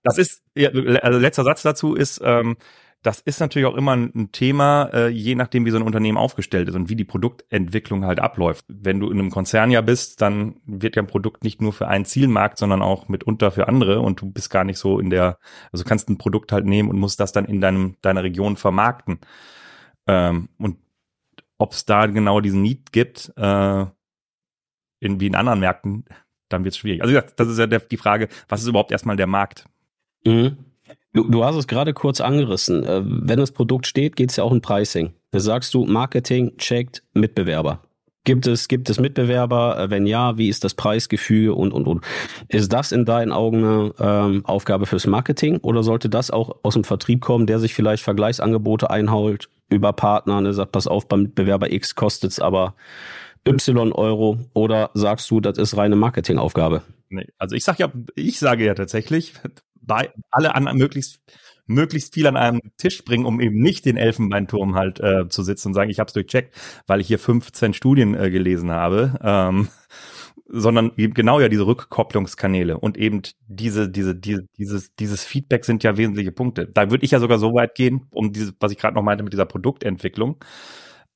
das 0.03 0.19
ist, 0.19 0.43
ja, 0.55 0.71
also 0.71 1.19
letzter 1.19 1.45
Satz 1.45 1.63
dazu 1.63 1.95
ist, 1.95 2.21
ähm, 2.23 2.57
das 3.03 3.21
ist 3.21 3.39
natürlich 3.39 3.67
auch 3.67 3.77
immer 3.77 3.95
ein 3.95 4.33
Thema, 4.33 4.91
äh, 4.93 5.09
je 5.09 5.37
nachdem, 5.37 5.65
wie 5.65 5.71
so 5.71 5.77
ein 5.77 5.85
Unternehmen 5.85 6.19
aufgestellt 6.19 6.69
ist 6.69 6.75
und 6.75 6.89
wie 6.89 6.97
die 6.97 7.05
Produktentwicklung 7.05 8.05
halt 8.05 8.19
abläuft. 8.19 8.65
Wenn 8.69 8.99
du 8.99 9.09
in 9.09 9.21
einem 9.21 9.31
Konzern 9.31 9.71
ja 9.71 9.81
bist, 9.83 10.21
dann 10.21 10.57
wird 10.67 10.97
ja 10.97 11.03
ein 11.03 11.07
Produkt 11.07 11.45
nicht 11.45 11.63
nur 11.63 11.73
für 11.73 11.87
einen 11.87 12.05
Zielmarkt, 12.05 12.59
sondern 12.59 12.83
auch 12.83 13.09
mitunter 13.09 13.53
für 13.53 13.69
andere 13.69 14.01
und 14.01 14.21
du 14.21 14.31
bist 14.31 14.51
gar 14.51 14.65
nicht 14.65 14.79
so 14.79 14.99
in 14.99 15.11
der, 15.11 15.39
also 15.71 15.85
kannst 15.85 16.09
ein 16.11 16.19
Produkt 16.19 16.51
halt 16.51 16.67
nehmen 16.67 16.91
und 16.91 16.99
musst 16.99 17.21
das 17.21 17.31
dann 17.33 17.45
in 17.45 17.61
deinem, 17.61 17.97
deiner 18.03 18.25
Region 18.25 18.57
vermarkten. 18.57 19.21
Ähm, 20.09 20.49
und 20.59 20.79
ob 21.57 21.73
es 21.73 21.85
da 21.85 22.07
genau 22.07 22.41
diesen 22.41 22.63
Need 22.63 22.93
gibt, 22.93 23.33
äh, 23.37 23.87
in, 25.01 25.21
wie 25.21 25.27
in 25.27 25.37
anderen 25.37 25.61
Märkten, 25.61 26.05
dann 26.49 26.65
wird 26.65 26.75
es 26.75 26.79
schwierig. 26.79 27.03
Also 27.03 27.21
das 27.37 27.49
ist 27.49 27.59
ja 27.59 27.69
der, 27.69 27.81
die 27.81 27.97
Frage, 27.97 28.29
was 28.49 28.63
ist 28.63 28.69
überhaupt 28.69 28.91
erstmal 28.91 29.17
der 29.17 29.29
Markt? 29.29 29.67
Mhm. 30.25 30.68
Du, 31.19 31.25
du 31.25 31.45
hast 31.45 31.57
es 31.57 31.67
gerade 31.67 31.95
kurz 31.95 32.21
angerissen. 32.21 32.85
Äh, 32.85 33.03
wenn 33.05 33.41
das 33.41 33.51
Produkt 33.51 33.89
steht, 33.89 34.15
geht 34.15 34.31
es 34.31 34.37
ja 34.37 34.45
auch 34.45 34.53
um 34.53 34.61
Pricing. 34.61 35.15
Da 35.33 35.41
sagst 35.41 35.75
du, 35.75 35.85
Marketing 35.85 36.57
checkt 36.59 37.03
Mitbewerber. 37.13 37.81
Gibt 38.23 38.47
es, 38.47 38.69
gibt 38.69 38.89
es 38.89 39.01
Mitbewerber? 39.01 39.81
Äh, 39.81 39.91
wenn 39.91 40.07
ja, 40.07 40.39
wie 40.39 40.49
ist 40.49 40.63
das 40.63 40.75
Preisgefüge 40.75 41.55
und, 41.55 41.73
und, 41.73 41.89
und? 41.89 42.05
Ist 42.47 42.73
das 42.73 42.93
in 42.93 43.05
deinen 43.05 43.33
Augen 43.33 43.65
eine 43.65 43.95
ähm, 43.99 44.47
Aufgabe 44.47 44.87
fürs 44.87 45.09
Marketing 45.09 45.57
oder 45.57 45.83
sollte 45.83 46.09
das 46.09 46.31
auch 46.31 46.55
aus 46.63 46.75
dem 46.75 46.85
Vertrieb 46.85 47.21
kommen, 47.21 47.49
der 47.49 47.59
sich 47.59 47.75
vielleicht 47.75 48.05
Vergleichsangebote 48.05 48.89
einholt 48.89 49.49
über 49.71 49.93
Partner 49.93 50.41
der 50.41 50.53
sagt, 50.53 50.71
pass 50.71 50.87
auf, 50.87 51.09
beim 51.09 51.23
Mitbewerber 51.23 51.73
X 51.73 51.97
kostet 51.97 52.31
es 52.31 52.39
aber 52.39 52.77
Y 53.45 53.93
Euro 53.93 54.39
oder 54.55 54.91
sagst 54.95 55.29
du, 55.33 55.41
das 55.41 55.59
ist 55.59 55.77
reine 55.77 55.97
Marketingaufgabe? 55.97 56.83
Nee, 57.11 57.27
also 57.39 57.57
ich 57.57 57.65
sage 57.65 57.79
ja, 57.81 57.93
ich 58.15 58.39
sage 58.39 58.67
ja 58.67 58.75
tatsächlich, 58.75 59.33
bei 59.89 60.13
alle 60.31 60.55
an 60.55 60.65
möglichst 60.77 61.21
möglichst 61.69 62.15
viel 62.15 62.27
an 62.27 62.37
einem 62.37 62.61
Tisch 62.79 63.05
bringen, 63.05 63.27
um 63.27 63.41
eben 63.41 63.61
nicht 63.61 63.85
den 63.85 63.97
Elfenbeinturm 63.97 64.75
halt 64.75 65.01
äh, 65.01 65.29
zu 65.29 65.43
sitzen 65.43 65.69
und 65.69 65.75
sagen, 65.75 65.91
ich 65.91 66.01
habe 66.01 66.09
es 66.09 66.15
durchcheckt, 66.15 66.55
weil 66.87 67.01
ich 67.01 67.07
hier 67.07 67.19
15 67.19 67.75
Studien 67.75 68.15
äh, 68.15 68.31
gelesen 68.31 68.71
habe, 68.71 69.19
ähm, 69.23 69.69
sondern 70.51 70.93
eben 70.97 71.13
genau 71.13 71.41
ja 71.41 71.51
diese 71.51 71.67
Rückkopplungskanäle 71.67 72.79
und 72.79 72.97
eben 72.97 73.21
diese, 73.49 73.91
diese, 73.91 74.17
diese, 74.17 74.47
dieses, 74.57 74.95
dieses 74.95 75.25
Feedback 75.25 75.67
sind 75.67 75.85
ja 75.85 75.99
wesentliche 75.99 76.33
Punkte. 76.33 76.67
Da 76.67 76.91
würde 76.91 77.05
ich 77.05 77.11
ja 77.11 77.21
sogar 77.21 77.39
so 77.39 77.53
weit 77.53 77.75
gehen, 77.75 78.07
um 78.13 78.33
diese, 78.33 78.55
was 78.59 78.73
ich 78.73 78.79
gerade 78.79 78.95
noch 78.95 79.03
meinte 79.03 79.23
mit 79.23 79.35
dieser 79.35 79.45
Produktentwicklung, 79.45 80.43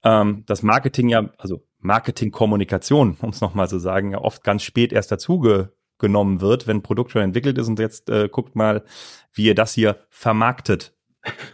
ähm, 0.05 0.45
das 0.47 0.63
Marketing 0.63 1.09
ja, 1.09 1.31
also 1.39 1.65
Marketingkommunikation, 1.79 3.17
um 3.23 3.31
es 3.31 3.41
nochmal 3.41 3.71
zu 3.71 3.79
sagen, 3.79 4.13
ja 4.13 4.19
oft 4.19 4.45
ganz 4.45 4.63
spät 4.63 4.93
erst 4.93 5.11
dazuge 5.11 5.73
genommen 6.03 6.43
wird, 6.43 6.67
wenn 6.67 6.79
ein 6.79 6.83
Produkt 6.83 7.13
schon 7.13 7.23
entwickelt 7.23 7.57
ist 7.57 7.69
und 7.69 7.79
jetzt 7.79 8.11
äh, 8.11 8.29
guckt 8.29 8.55
mal, 8.55 8.85
wie 9.33 9.47
ihr 9.47 9.55
das 9.55 9.73
hier 9.73 9.97
vermarktet. 10.11 10.93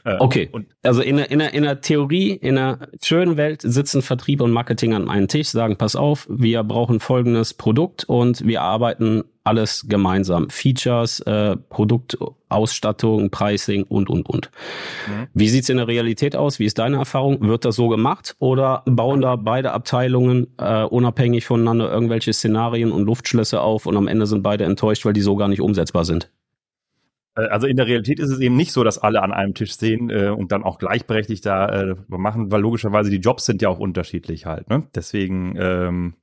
Äh, 0.05 0.17
okay. 0.19 0.49
Und 0.53 0.67
also 0.83 1.03
in 1.03 1.17
der, 1.17 1.31
in, 1.31 1.39
der, 1.39 1.53
in 1.53 1.63
der 1.63 1.81
Theorie, 1.81 2.31
in 2.31 2.57
einer 2.57 2.89
schönen 3.03 3.37
Welt 3.37 3.63
sitzen 3.63 4.03
Vertrieb 4.03 4.41
und 4.41 4.51
Marketing 4.51 4.95
an 4.95 5.09
einem 5.09 5.29
Tisch, 5.29 5.49
sagen, 5.49 5.77
pass 5.77 5.97
auf, 5.97 6.27
wir 6.31 6.63
brauchen 6.65 7.01
folgendes 7.01 7.55
Produkt 7.55 8.05
und 8.05 8.47
wir 8.47 8.63
arbeiten 8.63 9.25
alles 9.45 9.87
gemeinsam. 9.89 10.51
Features, 10.51 11.21
äh, 11.21 11.57
Produktausstattung, 11.57 13.31
Pricing 13.31 13.85
und, 13.85 14.11
und, 14.11 14.29
und. 14.29 14.51
Mhm. 15.07 15.27
Wie 15.33 15.49
sieht's 15.49 15.71
in 15.71 15.79
der 15.79 15.89
Realität 15.89 16.37
aus? 16.37 16.59
Wie 16.59 16.67
ist 16.67 16.79
deine 16.79 16.99
Erfahrung? 16.99 17.41
Wird 17.41 17.65
das 17.65 17.77
so 17.77 17.89
gemacht 17.89 18.37
oder 18.39 18.83
bauen 18.85 19.23
da 19.23 19.37
beide 19.37 19.73
Abteilungen 19.73 20.49
äh, 20.59 20.85
unabhängig 20.85 21.47
voneinander 21.47 21.91
irgendwelche 21.91 22.33
Szenarien 22.33 22.93
und 22.93 23.05
Luftschlösser 23.05 23.63
auf 23.63 23.87
und 23.87 23.97
am 23.97 24.07
Ende 24.07 24.27
sind 24.27 24.43
beide 24.43 24.65
enttäuscht, 24.65 25.05
weil 25.07 25.15
die 25.15 25.23
so 25.23 25.37
gar 25.37 25.49
nicht 25.49 25.63
umsetzbar 25.63 26.05
sind? 26.05 26.31
Äh, 27.39 27.49
also 27.49 27.67
in 27.67 27.77
der 27.77 27.87
Realität 27.87 28.19
ist 28.19 28.31
es 28.31 28.41
eben 28.41 28.57
nicht 28.57 28.73
so, 28.73 28.85
dass 28.85 28.99
alle 28.99 29.23
an 29.23 29.33
einem 29.33 29.55
Tisch 29.55 29.77
sehen 29.77 30.11
äh, 30.11 30.29
und 30.29 30.53
dann 30.53 30.65
auch 30.65 30.79
gleichberechtigt 30.79 31.47
da 31.47 31.69
äh, 31.69 31.97
machen, 32.09 32.51
weil 32.51 32.61
logischerweise 32.61 33.11
die 33.11 33.19
Jobs 33.19 33.47
sind 33.47 33.63
ja 33.63 33.69
auch 33.69 33.79
unterschiedlich 33.79 34.47
halt. 34.47 34.69
Ne? 34.69 34.89
Deswegen 34.95 35.57
ähm, 35.59 36.15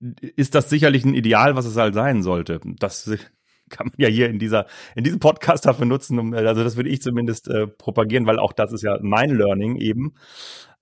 ist 0.00 0.54
das 0.54 0.70
sicherlich 0.70 1.04
ein 1.04 1.14
Ideal, 1.14 1.56
was 1.56 1.66
es 1.66 1.76
halt 1.76 1.94
sein 1.94 2.22
sollte. 2.22 2.60
Das 2.78 3.10
kann 3.70 3.88
man 3.88 3.96
ja 3.98 4.08
hier 4.08 4.28
in 4.30 4.38
dieser 4.38 4.66
in 4.94 5.04
diesem 5.04 5.20
Podcast 5.20 5.66
dafür 5.66 5.86
nutzen, 5.86 6.18
um, 6.18 6.32
also 6.32 6.64
das 6.64 6.76
würde 6.76 6.88
ich 6.88 7.02
zumindest 7.02 7.48
äh, 7.48 7.66
propagieren, 7.66 8.26
weil 8.26 8.38
auch 8.38 8.52
das 8.52 8.72
ist 8.72 8.82
ja 8.82 8.98
mein 9.02 9.30
Learning 9.30 9.76
eben, 9.76 10.14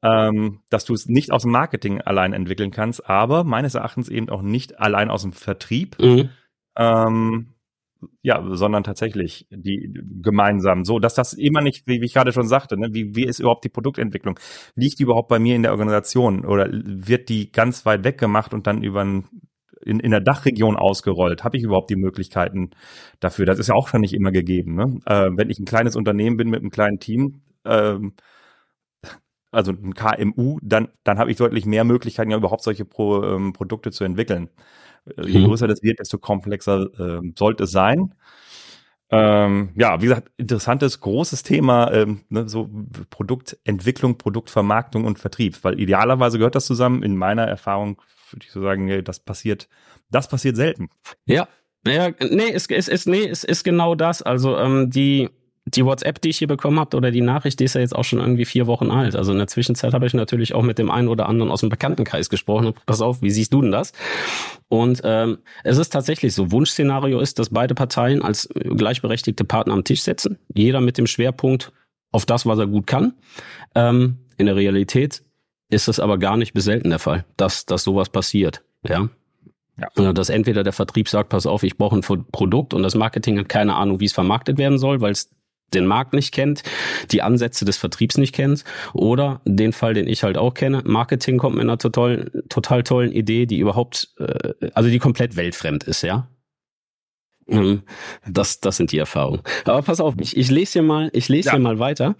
ähm, 0.03 0.61
dass 0.71 0.85
du 0.85 0.95
es 0.95 1.07
nicht 1.07 1.33
aus 1.33 1.43
dem 1.43 1.51
Marketing 1.51 2.01
allein 2.01 2.33
entwickeln 2.33 2.71
kannst, 2.71 3.09
aber 3.09 3.43
meines 3.43 3.75
Erachtens 3.75 4.09
eben 4.09 4.29
auch 4.29 4.43
nicht 4.43 4.79
allein 4.79 5.11
aus 5.11 5.23
dem 5.23 5.33
Vertrieb. 5.33 5.97
Mhm. 6.01 6.29
Ähm, 6.77 7.56
ja, 8.23 8.43
sondern 8.51 8.83
tatsächlich 8.85 9.47
die 9.51 9.93
gemeinsam, 10.23 10.85
so 10.85 10.99
dass 10.99 11.15
das 11.15 11.33
immer 11.33 11.61
nicht, 11.63 11.87
wie, 11.87 12.05
ich 12.05 12.15
gerade 12.15 12.33
schon 12.33 12.47
sagte, 12.47 12.79
ne, 12.79 12.89
wie, 12.93 13.15
wie 13.15 13.25
ist 13.25 13.41
überhaupt 13.41 13.65
die 13.65 13.69
Produktentwicklung? 13.69 14.39
Liegt 14.75 14.99
die 14.99 15.05
überhaupt 15.05 15.29
bei 15.29 15.39
mir 15.39 15.57
in 15.57 15.63
der 15.63 15.73
Organisation 15.73 16.45
oder 16.45 16.69
wird 16.71 17.29
die 17.29 17.51
ganz 17.53 17.87
weit 17.87 18.05
weg 18.05 18.19
gemacht 18.19 18.53
und 18.55 18.67
dann 18.67 18.83
über 18.83 19.03
ein, 19.03 19.29
in, 19.85 20.01
in 20.01 20.11
der 20.11 20.21
Dachregion 20.21 20.77
ausgerollt? 20.77 21.45
Habe 21.45 21.57
ich 21.57 21.65
überhaupt 21.65 21.91
die 21.91 21.97
Möglichkeiten 21.97 22.71
dafür? 23.21 23.47
Das 23.47 23.59
ist 23.59 23.69
ja 23.69 23.75
auch 23.75 23.89
schon 23.89 24.01
nicht 24.01 24.15
immer 24.15 24.33
gegeben. 24.33 24.75
Ne? 24.75 25.01
Äh, 25.07 25.31
wenn 25.37 25.51
ich 25.51 25.59
ein 25.59 25.67
kleines 25.67 25.97
Unternehmen 25.97 26.37
bin 26.37 26.51
mit 26.51 26.61
einem 26.61 26.71
kleinen 26.71 26.99
Team, 26.99 27.43
ähm, 27.65 28.15
also 29.51 29.73
ein 29.73 29.95
KMU, 29.95 30.59
dann, 30.63 30.89
dann 31.05 31.19
habe 31.19 31.31
ich 31.31 31.39
deutlich 31.39 31.65
mehr 31.65 31.85
Möglichkeiten, 31.85 32.31
ja 32.31 32.37
überhaupt 32.37 32.63
solche 32.63 32.85
Pro, 32.85 33.23
ähm, 33.23 33.53
Produkte 33.53 33.91
zu 33.91 34.05
entwickeln. 34.05 34.51
Je 35.23 35.41
mhm. 35.41 35.47
größer 35.47 35.69
das 35.69 35.83
wird, 35.83 36.01
desto 36.01 36.19
komplexer 36.19 36.89
äh, 36.99 37.33
sollte 37.37 37.65
es 37.65 37.71
sein. 37.71 38.15
Ähm, 39.09 39.71
ja, 39.77 40.01
wie 40.01 40.07
gesagt, 40.07 40.33
interessantes, 40.37 41.01
großes 41.01 41.45
Thema, 41.45 41.93
ähm, 41.93 42.23
ne, 42.29 42.49
so 42.49 42.69
Produktentwicklung, 43.11 44.19
Produktvermarktung 44.19 45.05
und 45.05 45.19
Vertrieb, 45.19 45.63
weil 45.63 45.79
idealerweise 45.79 46.39
gehört 46.39 46.57
das 46.57 46.67
zusammen. 46.67 47.05
In 47.05 47.17
meiner 47.17 47.45
Erfahrung 47.45 48.03
würde 48.33 48.45
ich 48.45 48.51
so 48.51 48.61
sagen, 48.63 49.05
das 49.05 49.21
passiert, 49.21 49.69
das 50.11 50.29
passiert 50.29 50.57
selten. 50.57 50.89
Ja, 51.25 51.47
ja, 51.87 52.11
nee, 52.31 52.51
es 52.53 52.67
ist, 52.67 52.89
ist, 52.89 53.07
nee, 53.07 53.29
es 53.29 53.45
ist 53.45 53.63
genau 53.63 53.95
das. 53.95 54.23
Also 54.23 54.59
ähm, 54.59 54.91
die 54.91 55.31
die 55.67 55.85
WhatsApp, 55.85 56.21
die 56.21 56.29
ich 56.29 56.39
hier 56.39 56.47
bekommen 56.47 56.79
habe, 56.79 56.97
oder 56.97 57.11
die 57.11 57.21
Nachricht, 57.21 57.59
die 57.59 57.65
ist 57.65 57.75
ja 57.75 57.81
jetzt 57.81 57.95
auch 57.95 58.05
schon 58.05 58.21
irgendwie 58.21 58.45
vier 58.45 58.67
Wochen 58.67 58.91
alt. 58.91 59.17
Also 59.17 59.33
in 59.33 59.39
der 59.39 59.49
Zwischenzeit 59.49 59.93
habe 59.93 60.07
ich 60.07 60.15
natürlich 60.15 60.55
auch 60.55 60.63
mit 60.63 60.79
dem 60.79 60.91
einen 60.91 61.09
oder 61.09 61.29
anderen 61.29 61.51
aus 61.51 61.61
dem 61.61 61.71
Bekanntenkreis 61.71 62.31
gesprochen. 62.31 62.75
Pass 62.87 63.01
auf, 63.01 63.21
wie 63.21 63.31
siehst 63.31 63.53
du 63.53 63.63
denn 63.63 63.73
das? 63.73 63.93
Und 64.69 65.01
ähm, 65.05 65.39
es 65.65 65.79
ist 65.79 65.91
tatsächlich 65.91 66.35
so, 66.35 66.53
Wunschszenario 66.53 67.19
ist, 67.19 67.39
dass 67.41 67.51
beide 67.51 67.75
Parteien 67.75 68.23
als 68.23 68.49
gleichberechtigte 68.55 69.45
Partner 69.45 69.75
am 69.75 69.85
Tisch 69.85 70.03
sitzen. 70.03 70.39
Jeder 70.55 70.81
mit 70.81 70.99
dem 70.99 71.09
Schwerpunkt 71.09 71.73
auf 72.13 72.27
das, 72.27 72.47
was 72.47 72.59
er 72.59 72.69
gut 72.69 72.87
kann. 72.87 73.15
Ähm, 73.75 74.19
in 74.37 74.47
der 74.47 74.57
Realität 74.57 75.23
ist 75.69 75.89
es 75.89 75.99
aber 75.99 76.19
gar 76.19 76.37
nicht 76.37 76.55
bis 76.55 76.65
selten 76.65 76.91
der 76.91 77.01
Fall, 77.01 77.25
dass, 77.37 77.67
dass 77.67 77.83
sowas 77.83 78.09
passiert. 78.09 78.63
Ja. 78.87 79.09
Ja. 79.79 80.13
Dass 80.13 80.31
entweder 80.31 80.63
der 80.63 80.73
Vertrieb 80.73 81.09
sagt, 81.09 81.29
pass 81.29 81.45
auf, 81.45 81.63
ich 81.63 81.77
brauche 81.77 81.97
ein 81.97 82.25
Produkt 82.33 82.73
und 82.73 82.83
das 82.83 82.95
Marketing 82.95 83.39
hat 83.39 83.49
keine 83.49 83.75
Ahnung, 83.75 84.01
wie 84.01 84.07
es 84.07 84.13
vermarktet 84.13 84.57
werden 84.57 84.79
soll, 84.79 85.03
weil 85.03 85.13
es 85.13 85.29
den 85.75 85.87
Markt 85.87 86.13
nicht 86.13 86.33
kennt, 86.33 86.63
die 87.11 87.23
Ansätze 87.23 87.65
des 87.65 87.77
Vertriebs 87.77 88.19
nicht 88.19 88.35
kennt 88.35 88.65
oder 88.93 89.41
den 89.45 89.73
Fall, 89.73 89.95
den 89.95 90.07
ich 90.07 90.23
halt 90.23 90.39
auch 90.39 90.55
kenne, 90.55 90.83
Marketing 90.85 91.39
kommt 91.39 91.57
mit 91.57 91.65
einer 91.65 91.79
total, 91.79 92.31
total 92.49 92.83
tollen 92.83 93.13
Idee, 93.13 93.47
die 93.47 93.59
überhaupt, 93.59 94.15
äh, 94.19 94.55
also 94.75 94.89
die 94.89 94.99
komplett 94.99 95.37
weltfremd 95.37 95.85
ist, 95.85 96.03
ja. 96.03 96.29
Ähm, 97.49 97.83
das, 98.29 98.61
das 98.61 98.77
sind 98.77 98.91
die 98.93 98.99
Erfahrungen. 98.99 99.41
Aber 99.65 99.83
pass 99.83 100.01
auf, 100.01 100.15
ich, 100.21 100.37
ich 100.37 100.51
lese 100.51 100.75
hier 100.75 100.83
mal, 100.83 101.11
ich 101.13 101.29
lese 101.29 101.47
ja. 101.47 101.53
hier 101.53 101.61
mal 101.61 101.79
weiter. 101.79 102.17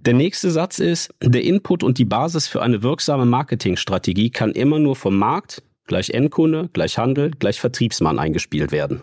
Der 0.00 0.14
nächste 0.14 0.50
Satz 0.50 0.78
ist, 0.78 1.14
der 1.22 1.44
Input 1.44 1.82
und 1.82 1.98
die 1.98 2.04
Basis 2.04 2.46
für 2.46 2.62
eine 2.62 2.82
wirksame 2.82 3.24
Marketingstrategie 3.24 4.30
kann 4.30 4.52
immer 4.52 4.78
nur 4.78 4.96
vom 4.96 5.16
Markt, 5.16 5.62
gleich 5.86 6.10
Endkunde, 6.10 6.68
gleich 6.72 6.98
Handel, 6.98 7.30
gleich 7.30 7.60
Vertriebsmann 7.60 8.18
eingespielt 8.18 8.72
werden 8.72 9.02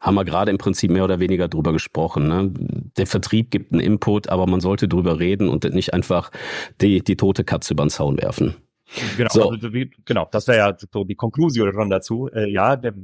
haben 0.00 0.14
wir 0.14 0.24
gerade 0.24 0.50
im 0.50 0.58
Prinzip 0.58 0.90
mehr 0.90 1.04
oder 1.04 1.20
weniger 1.20 1.48
drüber 1.48 1.72
gesprochen. 1.72 2.26
Ne? 2.26 2.52
Der 2.96 3.06
Vertrieb 3.06 3.50
gibt 3.50 3.72
einen 3.72 3.80
Input, 3.80 4.28
aber 4.28 4.46
man 4.46 4.60
sollte 4.60 4.88
drüber 4.88 5.18
reden 5.18 5.48
und 5.48 5.64
nicht 5.74 5.92
einfach 5.92 6.30
die, 6.80 7.02
die 7.04 7.16
tote 7.16 7.44
Katze 7.44 7.74
über 7.74 7.84
den 7.84 7.90
Zaun 7.90 8.20
werfen. 8.20 8.56
Genau, 9.16 9.30
so. 9.30 9.50
also, 9.50 9.68
genau, 10.04 10.28
das 10.32 10.48
wäre 10.48 10.58
ja 10.58 10.76
so 10.92 11.04
die 11.04 11.14
Konklusion 11.14 11.72
schon 11.72 11.90
dazu. 11.90 12.28
Äh, 12.32 12.50
ja, 12.50 12.76
der, 12.76 12.94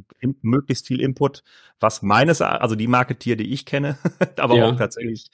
möglichst 0.42 0.88
viel 0.88 1.00
Input, 1.00 1.44
was 1.78 2.02
meines, 2.02 2.42
also 2.42 2.74
die 2.74 2.88
Marketier, 2.88 3.36
die 3.36 3.52
ich 3.52 3.66
kenne, 3.66 3.96
aber 4.36 4.56
ja. 4.56 4.68
auch 4.68 4.76
tatsächlich 4.76 5.30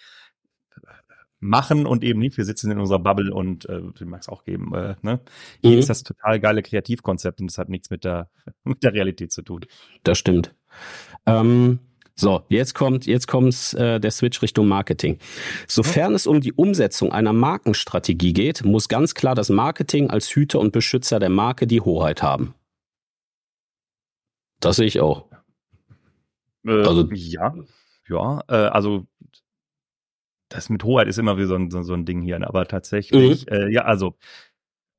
machen 1.42 1.86
und 1.86 2.04
eben 2.04 2.20
nicht. 2.20 2.36
Wir 2.36 2.44
sitzen 2.44 2.70
in 2.70 2.78
unserer 2.78 3.00
Bubble 3.00 3.32
und 3.32 3.68
äh, 3.68 3.80
den 3.98 4.08
mag 4.08 4.20
es 4.20 4.28
auch 4.28 4.44
geben. 4.44 4.72
Äh, 4.74 4.94
ne? 5.02 5.20
Hier 5.60 5.72
mhm. 5.72 5.78
ist 5.78 5.90
das 5.90 6.02
total 6.02 6.38
geile 6.38 6.62
Kreativkonzept 6.62 7.40
und 7.40 7.50
das 7.50 7.58
hat 7.58 7.68
nichts 7.68 7.90
mit 7.90 8.04
der, 8.04 8.30
mit 8.64 8.82
der 8.82 8.92
Realität 8.92 9.32
zu 9.32 9.42
tun. 9.42 9.64
Das 10.04 10.18
stimmt. 10.18 10.54
Ähm, 11.26 11.78
so, 12.14 12.42
jetzt 12.48 12.74
kommt, 12.74 13.06
jetzt 13.06 13.26
kommt 13.26 13.74
äh, 13.74 13.98
der 13.98 14.10
Switch 14.10 14.42
Richtung 14.42 14.68
Marketing. 14.68 15.18
Sofern 15.66 16.14
es 16.14 16.26
um 16.26 16.40
die 16.40 16.52
Umsetzung 16.52 17.12
einer 17.12 17.32
Markenstrategie 17.32 18.32
geht, 18.32 18.64
muss 18.64 18.88
ganz 18.88 19.14
klar 19.14 19.34
das 19.34 19.48
Marketing 19.48 20.10
als 20.10 20.28
Hüter 20.28 20.60
und 20.60 20.72
Beschützer 20.72 21.18
der 21.18 21.30
Marke 21.30 21.66
die 21.66 21.80
Hoheit 21.80 22.22
haben. 22.22 22.54
Das 24.60 24.76
sehe 24.76 24.86
ich 24.86 25.00
auch. 25.00 25.26
Äh, 26.64 26.82
also 26.82 27.08
ja, 27.12 27.54
ja, 28.08 28.40
äh, 28.48 28.54
also 28.54 29.06
das 30.48 30.68
mit 30.68 30.84
Hoheit 30.84 31.08
ist 31.08 31.18
immer 31.18 31.38
wie 31.38 31.46
so 31.46 31.54
ein, 31.54 31.70
so, 31.70 31.82
so 31.82 31.94
ein 31.94 32.04
Ding 32.04 32.20
hier, 32.20 32.46
aber 32.46 32.68
tatsächlich, 32.68 33.46
mhm. 33.46 33.52
äh, 33.52 33.72
ja, 33.72 33.82
also 33.82 34.16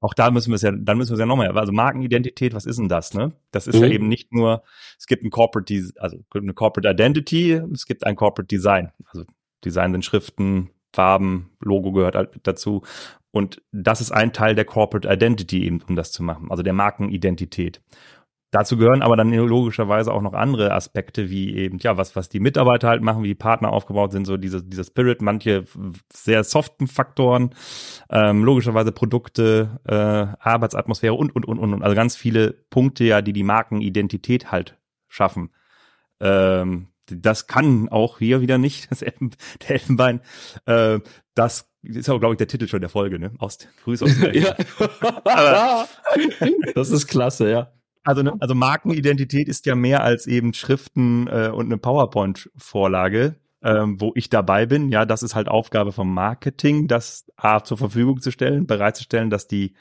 auch 0.03 0.13
da 0.13 0.31
müssen 0.31 0.51
wir 0.51 0.55
es 0.55 0.61
ja, 0.61 0.71
dann 0.71 0.97
müssen 0.97 1.11
wir 1.11 1.13
es 1.13 1.19
ja 1.21 1.25
nochmal, 1.25 1.57
also 1.57 1.71
Markenidentität, 1.71 2.53
was 2.53 2.65
ist 2.65 2.77
denn 2.77 2.89
das, 2.89 3.13
ne? 3.13 3.31
Das 3.51 3.67
ist 3.67 3.77
mhm. 3.77 3.83
ja 3.83 3.89
eben 3.89 4.07
nicht 4.09 4.33
nur, 4.33 4.63
es 4.99 5.07
gibt 5.07 5.23
ein 5.23 5.29
Corporate, 5.29 5.91
also 5.97 6.17
eine 6.33 6.53
Corporate 6.53 6.89
Identity, 6.89 7.53
es 7.73 7.85
gibt 7.85 8.05
ein 8.05 8.17
Corporate 8.17 8.47
Design. 8.47 8.91
Also 9.07 9.23
Design 9.63 9.93
sind 9.93 10.03
Schriften, 10.03 10.71
Farben, 10.91 11.51
Logo 11.61 11.93
gehört 11.93 12.15
halt 12.15 12.31
dazu. 12.43 12.83
Und 13.31 13.61
das 13.71 14.01
ist 14.01 14.11
ein 14.11 14.33
Teil 14.33 14.55
der 14.55 14.65
Corporate 14.65 15.07
Identity 15.07 15.65
eben, 15.65 15.81
um 15.87 15.95
das 15.95 16.11
zu 16.11 16.21
machen, 16.21 16.51
also 16.51 16.63
der 16.63 16.73
Markenidentität. 16.73 17.81
Dazu 18.53 18.77
gehören 18.77 19.01
aber 19.01 19.17
dann 19.17 19.33
logischerweise 19.33 20.13
auch 20.13 20.21
noch 20.21 20.33
andere 20.33 20.73
Aspekte, 20.73 21.31
wie 21.31 21.55
eben, 21.55 21.79
ja, 21.79 21.97
was, 21.97 22.15
was 22.15 22.29
die 22.29 22.39
Mitarbeiter 22.39 22.87
halt 22.87 23.01
machen, 23.01 23.23
wie 23.23 23.29
die 23.29 23.33
Partner 23.33 23.73
aufgebaut 23.73 24.11
sind, 24.11 24.25
so 24.25 24.37
diese, 24.37 24.61
dieser 24.61 24.83
Spirit, 24.83 25.23
manche 25.23 25.63
sehr 26.13 26.43
soften 26.43 26.85
Faktoren, 26.85 27.55
ähm, 28.11 28.43
logischerweise 28.43 28.91
Produkte, 28.91 29.79
äh, 29.87 30.37
Arbeitsatmosphäre 30.39 31.15
und, 31.15 31.35
und, 31.35 31.45
und, 31.45 31.57
und, 31.57 31.81
also 31.81 31.95
ganz 31.95 32.15
viele 32.15 32.51
Punkte 32.69 33.05
ja, 33.05 33.23
die 33.23 33.33
die 33.33 33.41
Markenidentität 33.41 34.51
halt 34.51 34.77
schaffen. 35.07 35.49
Ähm, 36.19 36.89
das 37.07 37.47
kann 37.47 37.89
auch 37.89 38.19
hier 38.19 38.41
wieder 38.41 38.59
nicht, 38.59 38.87
das 38.91 39.01
Elfen, 39.01 39.31
der 39.63 39.71
Elfenbein. 39.71 40.21
Äh, 40.67 40.99
das 41.33 41.71
ist 41.81 42.07
auch, 42.07 42.19
glaube 42.19 42.35
ich, 42.35 42.37
der 42.37 42.47
Titel 42.47 42.67
schon 42.67 42.81
der 42.81 42.91
Folge, 42.91 43.17
ne? 43.17 43.31
Aus 43.39 43.57
Grüße 43.83 44.05
aus 44.05 44.19
der 44.19 44.37
ja. 44.37 44.55
Das 46.75 46.91
ist 46.91 47.07
klasse, 47.07 47.49
ja. 47.49 47.73
Also, 48.03 48.21
ne, 48.21 48.33
also 48.39 48.53
Markenidentität 48.53 49.47
ist 49.47 49.65
ja 49.65 49.75
mehr 49.75 50.03
als 50.03 50.27
eben 50.27 50.53
Schriften 50.53 51.27
äh, 51.27 51.49
und 51.53 51.65
eine 51.65 51.77
PowerPoint-Vorlage, 51.77 53.35
ähm, 53.63 53.99
wo 54.01 54.11
ich 54.15 54.29
dabei 54.29 54.65
bin. 54.65 54.89
Ja, 54.89 55.05
das 55.05 55.23
ist 55.23 55.35
halt 55.35 55.47
Aufgabe 55.47 55.91
vom 55.91 56.13
Marketing, 56.13 56.87
das 56.87 57.31
A 57.37 57.63
zur 57.63 57.77
Verfügung 57.77 58.19
zu 58.19 58.31
stellen, 58.31 58.67
bereitzustellen, 58.67 59.29
dass 59.29 59.47
die 59.47 59.73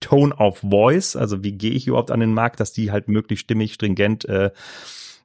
Tone 0.00 0.34
of 0.36 0.60
Voice, 0.60 1.16
also 1.16 1.42
wie 1.42 1.52
gehe 1.52 1.72
ich 1.72 1.86
überhaupt 1.86 2.10
an 2.10 2.20
den 2.20 2.34
Markt, 2.34 2.60
dass 2.60 2.72
die 2.72 2.90
halt 2.90 3.08
möglichst 3.08 3.44
stimmig, 3.44 3.74
stringent, 3.74 4.24
äh, 4.26 4.50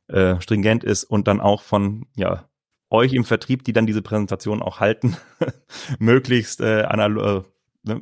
äh, 0.07 0.39
stringent 0.41 0.83
ist 0.83 1.03
und 1.03 1.27
dann 1.27 1.39
auch 1.39 1.61
von 1.61 2.07
ja 2.15 2.49
euch 2.89 3.13
im 3.13 3.23
Vertrieb, 3.25 3.63
die 3.63 3.73
dann 3.73 3.87
diese 3.87 4.01
Präsentation 4.01 4.61
auch 4.61 4.79
halten, 4.79 5.17
möglichst 5.99 6.61
äh, 6.61 6.83
analog, 6.83 7.23
ne, 7.25 7.43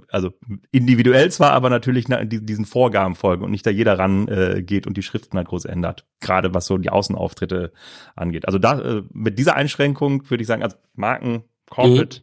also 0.09 0.33
individuell 0.71 1.31
zwar, 1.31 1.51
aber 1.51 1.69
natürlich 1.69 2.07
na, 2.07 2.23
diesen 2.23 2.65
Vorgaben 2.65 3.15
folgen 3.15 3.43
und 3.43 3.51
nicht 3.51 3.65
da 3.65 3.71
jeder 3.71 3.97
ran 3.97 4.27
äh, 4.27 4.61
geht 4.61 4.85
und 4.85 4.97
die 4.97 5.03
Schriften 5.03 5.37
halt 5.37 5.47
groß 5.47 5.65
ändert. 5.65 6.05
Gerade 6.19 6.53
was 6.53 6.67
so 6.67 6.77
die 6.77 6.89
Außenauftritte 6.89 7.71
angeht. 8.15 8.45
Also 8.45 8.59
da 8.59 8.79
äh, 8.79 9.03
mit 9.11 9.39
dieser 9.39 9.55
Einschränkung 9.55 10.29
würde 10.29 10.41
ich 10.41 10.47
sagen, 10.47 10.63
also 10.63 10.77
Marken, 10.93 11.43
Corporate, 11.69 12.21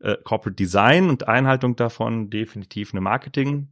mhm. 0.00 0.06
äh, 0.06 0.16
Corporate 0.24 0.56
Design 0.56 1.08
und 1.08 1.28
Einhaltung 1.28 1.76
davon 1.76 2.30
definitiv 2.30 2.92
eine 2.92 3.00
Marketing 3.00 3.68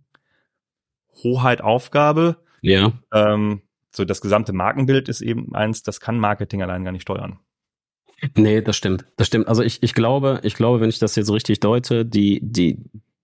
Hoheit 1.23 1.61
Aufgabe. 1.61 2.37
Ja. 2.61 2.92
Ähm, 3.12 3.62
so 3.90 4.04
das 4.04 4.21
gesamte 4.21 4.52
Markenbild 4.52 5.09
ist 5.09 5.23
eben 5.23 5.54
eins, 5.54 5.83
das 5.83 6.00
kann 6.00 6.18
Marketing 6.18 6.62
allein 6.62 6.85
gar 6.85 6.92
nicht 6.92 7.02
steuern. 7.02 7.38
Nee, 8.35 8.62
das 8.62 8.76
stimmt. 8.76 9.04
Das 9.16 9.26
stimmt. 9.26 9.49
Also 9.49 9.62
ich, 9.62 9.83
ich 9.83 9.95
glaube, 9.95 10.40
ich 10.42 10.54
glaube, 10.54 10.80
wenn 10.80 10.88
ich 10.88 10.99
das 10.99 11.16
jetzt 11.16 11.30
richtig 11.30 11.61
deute, 11.61 12.06
die, 12.06 12.40
die, 12.42 12.78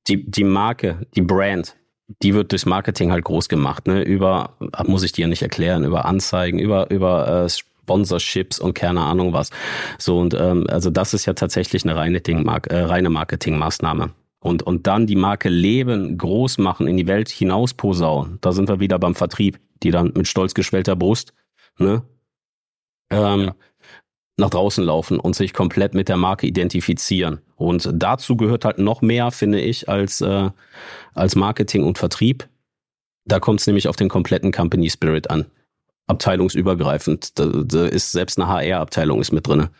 die, 0.09 0.31
die 0.31 0.45
Marke, 0.45 1.07
die 1.15 1.23
Brand, 1.23 1.77
die 2.23 2.35
wird 2.35 2.53
durchs 2.53 2.67
Marketing 2.67 3.13
halt 3.13 3.25
groß 3.25 3.49
gemacht, 3.49 3.87
ne? 3.87 4.03
Über, 4.03 4.57
muss 4.85 5.03
ich 5.03 5.13
dir 5.13 5.27
nicht 5.29 5.43
erklären, 5.43 5.85
über 5.85 6.05
Anzeigen, 6.05 6.59
über, 6.59 6.91
über 6.91 7.45
äh, 7.45 7.49
Sponsorships 7.49 8.59
und 8.59 8.75
keine 8.75 9.01
Ahnung 9.01 9.33
was. 9.33 9.51
So, 9.99 10.19
und 10.19 10.35
ähm, 10.35 10.67
also 10.69 10.91
das 10.91 11.15
ist 11.15 11.27
ja 11.27 11.33
tatsächlich 11.33 11.85
eine 11.85 11.97
reine, 11.97 12.21
Ding, 12.21 12.47
äh, 12.47 12.77
reine 12.77 13.11
Marketingmaßnahme. 13.11 14.11
Und, 14.41 14.65
und 14.65 14.89
dann 14.89 15.07
die 15.07 15.17
Marke 15.17 15.49
leben, 15.49 16.19
groß 16.19 16.59
machen, 16.59 16.89
in 16.89 16.97
die 16.97 17.07
Welt 17.07 17.29
hinaus 17.29 17.75
posaunen. 17.75 18.39
Da 18.41 18.51
sind 18.51 18.69
wir 18.69 18.81
wieder 18.81 18.99
beim 18.99 19.15
Vertrieb, 19.15 19.61
die 19.85 19.93
dann 19.93 20.13
mit 20.17 20.27
stolz 20.27 20.53
geschwellter 20.53 20.97
Brust, 20.97 21.33
ne? 21.79 22.03
Ähm, 23.11 23.41
ja 23.41 23.55
nach 24.37 24.51
draußen 24.51 24.85
laufen 24.85 25.21
und 25.21 25.37
sich 25.37 25.53
komplett 25.53 25.95
mit 25.95 26.09
der 26.09 26.17
Marke 26.17 26.47
identifizieren. 26.47 27.41
Und 27.57 27.89
dazu 27.93 28.37
gehört 28.37 28.65
halt 28.65 28.79
noch 28.79 29.03
mehr, 29.03 29.31
finde 29.31 29.61
ich, 29.61 29.89
als, 29.89 30.21
äh, 30.21 30.51
als 31.15 31.37
Marketing 31.37 31.85
und 31.85 31.99
Vertrieb. 31.99 32.49
Da 33.25 33.41
kommt 33.41 33.61
es 33.61 33.67
nämlich 33.67 33.89
auf 33.89 33.97
den 33.97 34.09
kompletten 34.09 34.51
Company 34.51 34.91
Spirit 34.91 35.31
an. 35.31 35.47
Abteilungsübergreifend. 36.07 37.39
Da, 37.39 37.47
da 37.47 37.87
ist 37.87 38.13
selbst 38.13 38.39
eine 38.39 38.49
HR-Abteilung 38.49 39.21
ist 39.21 39.33
mit 39.33 39.47
drinne. 39.47 39.71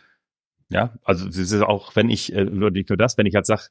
Ja, 0.69 0.93
also 1.03 1.27
es 1.27 1.37
ist 1.37 1.61
auch, 1.61 1.95
wenn 1.95 2.09
ich, 2.09 2.33
äh, 2.33 2.45
nur 2.45 2.71
das, 2.71 3.17
wenn 3.17 3.25
ich 3.25 3.33
jetzt 3.33 3.47
sage, 3.47 3.63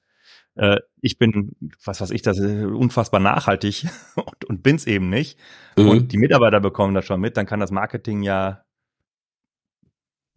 äh, 0.55 0.79
ich 1.01 1.19
bin, 1.19 1.57
was 1.85 2.01
weiß 2.01 2.11
ich, 2.11 2.23
das 2.23 2.39
ist 2.39 2.65
unfassbar 2.65 3.21
nachhaltig 3.21 3.87
und, 4.17 4.45
und 4.45 4.63
bin's 4.63 4.87
eben 4.87 5.09
nicht. 5.09 5.39
Mhm. 5.77 5.89
Und 5.89 6.13
die 6.13 6.19
Mitarbeiter 6.19 6.61
bekommen 6.61 6.95
das 6.95 7.07
schon 7.07 7.21
mit, 7.21 7.37
dann 7.37 7.47
kann 7.47 7.61
das 7.61 7.71
Marketing 7.71 8.23
ja 8.23 8.65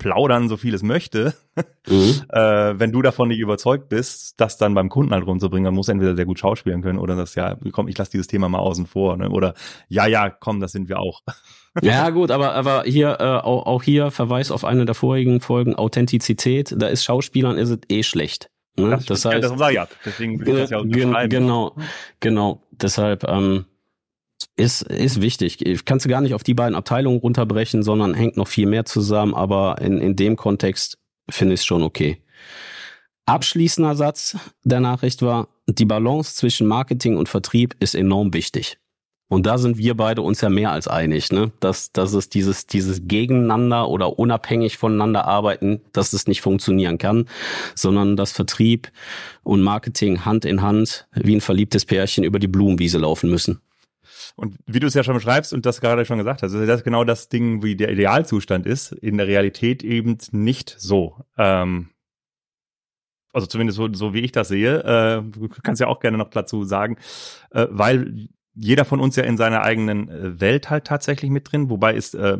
plaudern, 0.05 0.49
so 0.49 0.55
viel 0.55 0.75
es 0.75 0.83
möchte. 0.83 1.33
Mhm. 1.87 2.21
äh, 2.29 2.79
wenn 2.79 2.91
du 2.91 3.01
davon 3.01 3.27
nicht 3.27 3.39
überzeugt 3.39 3.89
bist, 3.89 4.39
das 4.39 4.57
dann 4.57 4.75
beim 4.75 4.89
Kunden 4.89 5.13
halt 5.13 5.25
rumzubringen, 5.25 5.65
dann 5.65 5.73
muss 5.73 5.89
entweder 5.89 6.15
sehr 6.15 6.25
gut 6.25 6.37
schauspielen 6.37 6.83
können 6.83 6.99
oder 6.99 7.15
das, 7.15 7.33
ja, 7.33 7.57
komm, 7.71 7.87
ich 7.87 7.97
lasse 7.97 8.11
dieses 8.11 8.27
Thema 8.27 8.47
mal 8.47 8.59
außen 8.59 8.85
vor. 8.85 9.17
Ne? 9.17 9.31
Oder 9.31 9.55
ja, 9.87 10.05
ja, 10.05 10.29
komm, 10.29 10.59
das 10.59 10.73
sind 10.73 10.89
wir 10.89 10.99
auch. 10.99 11.23
ja, 11.81 12.11
gut, 12.11 12.29
aber, 12.29 12.53
aber 12.53 12.83
hier, 12.83 13.17
äh, 13.19 13.23
auch, 13.23 13.65
auch 13.65 13.81
hier 13.81 14.11
Verweis 14.11 14.51
auf 14.51 14.63
eine 14.63 14.85
der 14.85 14.93
vorigen 14.93 15.41
Folgen, 15.41 15.73
Authentizität, 15.73 16.75
da 16.77 16.85
ist 16.85 17.03
Schauspielern 17.03 17.57
ist 17.57 17.71
es 17.71 17.79
eh 17.89 18.03
schlecht. 18.03 18.51
Ne? 18.77 18.91
Das, 18.91 19.05
das 19.05 19.25
heißt, 19.25 19.43
das 19.43 19.71
ja, 19.73 19.87
deswegen 20.05 20.39
will 20.39 20.49
ich 20.49 20.61
das 20.61 20.69
ja 20.69 20.77
auch 20.77 21.29
Genau, 21.29 21.75
genau. 22.19 22.61
Deshalb, 22.69 23.23
ähm, 23.23 23.65
ist, 24.55 24.83
ist 24.83 25.21
wichtig. 25.21 25.59
Kannst 25.85 26.05
du 26.05 26.09
gar 26.09 26.21
nicht 26.21 26.33
auf 26.33 26.43
die 26.43 26.53
beiden 26.53 26.75
Abteilungen 26.75 27.19
runterbrechen, 27.19 27.83
sondern 27.83 28.13
hängt 28.13 28.37
noch 28.37 28.47
viel 28.47 28.67
mehr 28.67 28.85
zusammen, 28.85 29.33
aber 29.33 29.81
in, 29.81 29.99
in 29.99 30.15
dem 30.15 30.35
Kontext 30.35 30.97
finde 31.29 31.55
ich 31.55 31.61
es 31.61 31.65
schon 31.65 31.83
okay. 31.83 32.21
Abschließender 33.25 33.95
Satz 33.95 34.37
der 34.63 34.79
Nachricht 34.79 35.21
war, 35.21 35.47
die 35.67 35.85
Balance 35.85 36.35
zwischen 36.35 36.67
Marketing 36.67 37.17
und 37.17 37.27
Vertrieb 37.27 37.75
ist 37.79 37.95
enorm 37.95 38.33
wichtig. 38.33 38.77
Und 39.27 39.47
da 39.47 39.57
sind 39.57 39.79
wir 39.79 39.97
beide 39.97 40.21
uns 40.21 40.41
ja 40.41 40.49
mehr 40.49 40.71
als 40.71 40.87
einig, 40.87 41.31
ne? 41.31 41.51
Dass, 41.59 41.91
dass 41.91 42.13
es 42.13 42.29
dieses, 42.29 42.67
dieses 42.67 43.07
Gegeneinander 43.07 43.89
oder 43.89 44.19
unabhängig 44.19 44.77
voneinander 44.77 45.25
arbeiten, 45.25 45.81
dass 45.93 46.13
es 46.13 46.27
nicht 46.27 46.41
funktionieren 46.41 46.99
kann, 46.99 47.27
sondern 47.73 48.15
dass 48.15 48.31
Vertrieb 48.31 48.91
und 49.41 49.63
Marketing 49.63 50.25
Hand 50.25 50.45
in 50.45 50.61
Hand 50.61 51.07
wie 51.15 51.35
ein 51.35 51.41
verliebtes 51.41 51.85
Pärchen 51.85 52.23
über 52.23 52.37
die 52.37 52.47
Blumenwiese 52.47 52.99
laufen 52.99 53.31
müssen. 53.31 53.61
Und 54.35 54.57
wie 54.65 54.79
du 54.79 54.87
es 54.87 54.93
ja 54.93 55.03
schon 55.03 55.15
beschreibst 55.15 55.53
und 55.53 55.65
das 55.65 55.79
gerade 55.79 56.05
schon 56.05 56.17
gesagt 56.17 56.43
hast, 56.43 56.53
also 56.53 56.65
das 56.65 56.79
ist 56.81 56.83
genau 56.83 57.05
das 57.05 57.29
Ding, 57.29 57.63
wie 57.63 57.75
der 57.75 57.89
Idealzustand 57.89 58.65
ist, 58.65 58.91
in 58.91 59.17
der 59.17 59.27
Realität 59.27 59.83
eben 59.83 60.17
nicht 60.31 60.75
so. 60.77 61.23
Ähm, 61.37 61.91
also 63.31 63.47
zumindest 63.47 63.77
so, 63.77 63.91
so 63.93 64.13
wie 64.13 64.21
ich 64.21 64.31
das 64.31 64.49
sehe, 64.49 64.79
äh, 64.83 65.21
du 65.21 65.47
kannst 65.63 65.79
ja 65.79 65.87
auch 65.87 65.99
gerne 65.99 66.17
noch 66.17 66.29
dazu 66.29 66.65
sagen, 66.65 66.97
äh, 67.51 67.67
weil 67.69 68.27
jeder 68.55 68.85
von 68.85 68.99
uns 68.99 69.15
ja 69.15 69.23
in 69.23 69.37
seiner 69.37 69.61
eigenen 69.61 70.09
äh, 70.09 70.39
Welt 70.39 70.69
halt 70.69 70.85
tatsächlich 70.85 71.31
mit 71.31 71.51
drin, 71.51 71.69
wobei 71.69 71.93
ist, 71.93 72.15
äh, 72.15 72.37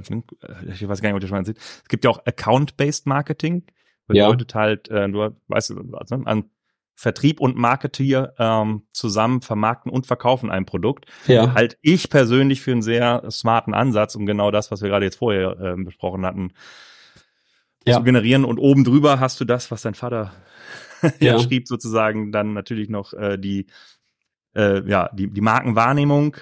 ich 0.67 0.87
weiß 0.87 1.01
gar 1.01 1.09
nicht, 1.09 1.15
ob 1.15 1.21
ihr 1.21 1.27
schon 1.27 1.37
mal 1.37 1.45
seht, 1.45 1.57
es 1.57 1.87
gibt 1.87 2.05
ja 2.05 2.09
auch 2.09 2.25
Account-Based 2.25 3.05
Marketing, 3.07 3.63
bedeutet 4.07 4.53
ja. 4.53 4.59
halt, 4.59 4.89
äh, 4.89 5.09
du 5.09 5.35
weißt, 5.47 5.75
also 5.93 6.15
an 6.15 6.49
Vertrieb 6.95 7.41
und 7.41 7.57
Marketeer 7.57 8.33
ähm, 8.39 8.83
zusammen 8.93 9.41
vermarkten 9.41 9.91
und 9.91 10.07
verkaufen 10.07 10.49
ein 10.49 10.65
Produkt. 10.65 11.05
Ja. 11.27 11.53
Halt 11.53 11.77
ich 11.81 12.09
persönlich 12.09 12.61
für 12.61 12.71
einen 12.71 12.81
sehr 12.81 13.29
smarten 13.29 13.73
Ansatz, 13.73 14.15
um 14.15 14.25
genau 14.25 14.49
das, 14.49 14.71
was 14.71 14.81
wir 14.81 14.89
gerade 14.89 15.05
jetzt 15.05 15.17
vorher 15.17 15.59
äh, 15.59 15.75
besprochen 15.75 16.25
hatten, 16.25 16.53
ja. 17.85 17.97
zu 17.97 18.03
generieren. 18.03 18.45
Und 18.45 18.59
oben 18.59 18.85
drüber 18.85 19.19
hast 19.19 19.39
du 19.41 19.45
das, 19.45 19.71
was 19.71 19.81
dein 19.81 19.93
Vater 19.93 20.33
ja. 21.19 21.37
schrieb, 21.39 21.67
sozusagen 21.67 22.31
dann 22.31 22.53
natürlich 22.53 22.87
noch 22.87 23.13
äh, 23.13 23.37
die, 23.37 23.67
äh, 24.55 24.81
ja, 24.89 25.09
die, 25.13 25.27
die 25.27 25.41
Markenwahrnehmung, 25.41 26.37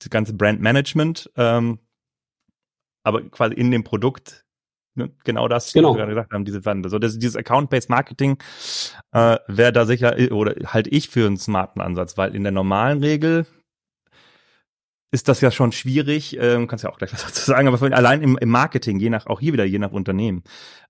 das 0.00 0.10
ganze 0.10 0.34
Brandmanagement, 0.34 1.30
ähm, 1.36 1.78
aber 3.04 3.22
quasi 3.30 3.54
in 3.54 3.70
dem 3.70 3.84
Produkt 3.84 4.43
Ne? 4.94 5.10
Genau 5.24 5.48
das, 5.48 5.72
genau. 5.72 5.90
was 5.90 5.94
wir 5.94 5.98
gerade 5.98 6.12
gesagt 6.12 6.32
haben, 6.32 6.44
diese 6.44 6.64
Wand. 6.64 6.88
So, 6.88 6.98
das, 6.98 7.18
dieses 7.18 7.36
Account-Based 7.36 7.90
Marketing 7.90 8.38
äh, 9.12 9.38
wäre 9.48 9.72
da 9.72 9.86
sicher, 9.86 10.16
oder 10.32 10.54
halt 10.66 10.86
ich 10.86 11.08
für 11.08 11.26
einen 11.26 11.36
smarten 11.36 11.80
Ansatz, 11.80 12.16
weil 12.16 12.34
in 12.34 12.42
der 12.42 12.52
normalen 12.52 13.02
Regel 13.02 13.46
ist 15.10 15.28
das 15.28 15.40
ja 15.40 15.50
schon 15.50 15.72
schwierig, 15.72 16.36
ähm, 16.40 16.66
kannst 16.66 16.84
ja 16.84 16.90
auch 16.90 16.98
gleich 16.98 17.12
was 17.12 17.24
dazu 17.24 17.42
sagen, 17.42 17.68
aber 17.68 17.80
allein 17.96 18.22
im, 18.22 18.36
im 18.36 18.48
Marketing, 18.48 18.98
je 18.98 19.10
nach, 19.10 19.26
auch 19.26 19.40
hier 19.40 19.52
wieder 19.52 19.64
je 19.64 19.78
nach 19.78 19.92
Unternehmen, 19.92 20.42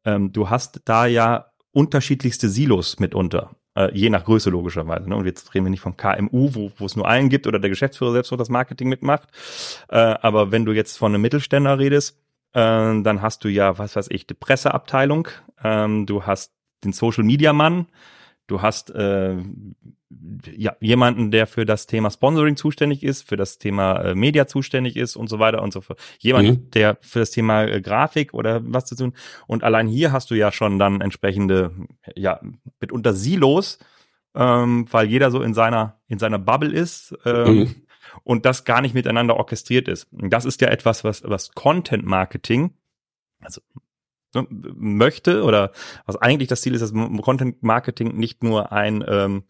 ähm, 0.04 0.32
du 0.32 0.48
hast 0.48 0.80
da 0.86 1.06
ja 1.06 1.50
unterschiedlichste 1.72 2.48
Silos 2.48 2.98
mitunter. 2.98 3.56
Äh, 3.76 3.90
je 3.92 4.08
nach 4.08 4.24
Größe 4.24 4.50
logischerweise. 4.50 5.08
Ne? 5.08 5.16
Und 5.16 5.26
jetzt 5.26 5.52
reden 5.52 5.66
wir 5.66 5.70
nicht 5.70 5.80
vom 5.80 5.96
KMU, 5.96 6.50
wo, 6.54 6.70
wo 6.78 6.86
es 6.86 6.94
nur 6.94 7.08
einen 7.08 7.28
gibt 7.28 7.46
oder 7.48 7.58
der 7.58 7.70
Geschäftsführer 7.70 8.12
selbst 8.12 8.30
wo 8.30 8.36
das 8.36 8.48
Marketing 8.48 8.88
mitmacht. 8.88 9.28
Äh, 9.88 9.96
aber 9.96 10.52
wenn 10.52 10.64
du 10.64 10.72
jetzt 10.72 10.96
von 10.96 11.12
einem 11.12 11.22
Mittelständler 11.22 11.78
redest, 11.78 12.23
dann 12.54 13.22
hast 13.22 13.44
du 13.44 13.48
ja, 13.48 13.78
was 13.78 13.96
weiß 13.96 14.08
ich, 14.10 14.26
die 14.26 14.34
Presseabteilung, 14.34 15.28
ähm, 15.62 16.06
du 16.06 16.24
hast 16.24 16.54
den 16.84 16.92
Social 16.92 17.24
Media 17.24 17.52
Mann, 17.52 17.86
du 18.46 18.62
hast 18.62 18.90
äh, 18.90 19.36
ja, 20.56 20.76
jemanden, 20.80 21.30
der 21.30 21.46
für 21.46 21.64
das 21.64 21.86
Thema 21.86 22.10
Sponsoring 22.10 22.56
zuständig 22.56 23.02
ist, 23.02 23.28
für 23.28 23.36
das 23.36 23.58
Thema 23.58 24.00
äh, 24.00 24.14
Media 24.14 24.46
zuständig 24.46 24.96
ist 24.96 25.16
und 25.16 25.28
so 25.28 25.38
weiter 25.38 25.62
und 25.62 25.72
so 25.72 25.80
fort. 25.80 26.00
Jemand, 26.18 26.48
mhm. 26.48 26.70
der 26.70 26.98
für 27.00 27.18
das 27.20 27.30
Thema 27.30 27.64
äh, 27.64 27.80
Grafik 27.80 28.34
oder 28.34 28.60
was 28.64 28.84
zu 28.84 28.94
tun. 28.96 29.14
Und 29.46 29.64
allein 29.64 29.88
hier 29.88 30.12
hast 30.12 30.30
du 30.30 30.34
ja 30.34 30.52
schon 30.52 30.78
dann 30.78 31.00
entsprechende, 31.00 31.72
ja, 32.14 32.40
mitunter 32.80 33.14
Silos 33.14 33.78
ähm, 34.34 34.86
weil 34.90 35.06
jeder 35.06 35.30
so 35.30 35.42
in 35.42 35.54
seiner, 35.54 36.00
in 36.08 36.18
seiner 36.18 36.38
Bubble 36.38 36.72
ist. 36.72 37.16
Ähm, 37.24 37.56
mhm. 37.56 37.74
Und 38.22 38.46
das 38.46 38.64
gar 38.64 38.80
nicht 38.80 38.94
miteinander 38.94 39.36
orchestriert 39.36 39.88
ist. 39.88 40.12
Und 40.12 40.30
das 40.30 40.44
ist 40.44 40.60
ja 40.60 40.68
etwas, 40.68 41.04
was, 41.04 41.22
was 41.24 41.52
Content 41.52 42.04
Marketing, 42.04 42.74
also 43.40 43.60
ne, 44.34 44.46
möchte 44.50 45.42
oder 45.42 45.72
was 46.06 46.16
eigentlich 46.16 46.48
das 46.48 46.62
Ziel 46.62 46.74
ist, 46.74 46.80
dass 46.80 46.92
Content 46.92 47.62
Marketing 47.62 48.16
nicht 48.16 48.42
nur 48.42 48.72
ein 48.72 49.04
ähm, 49.06 49.44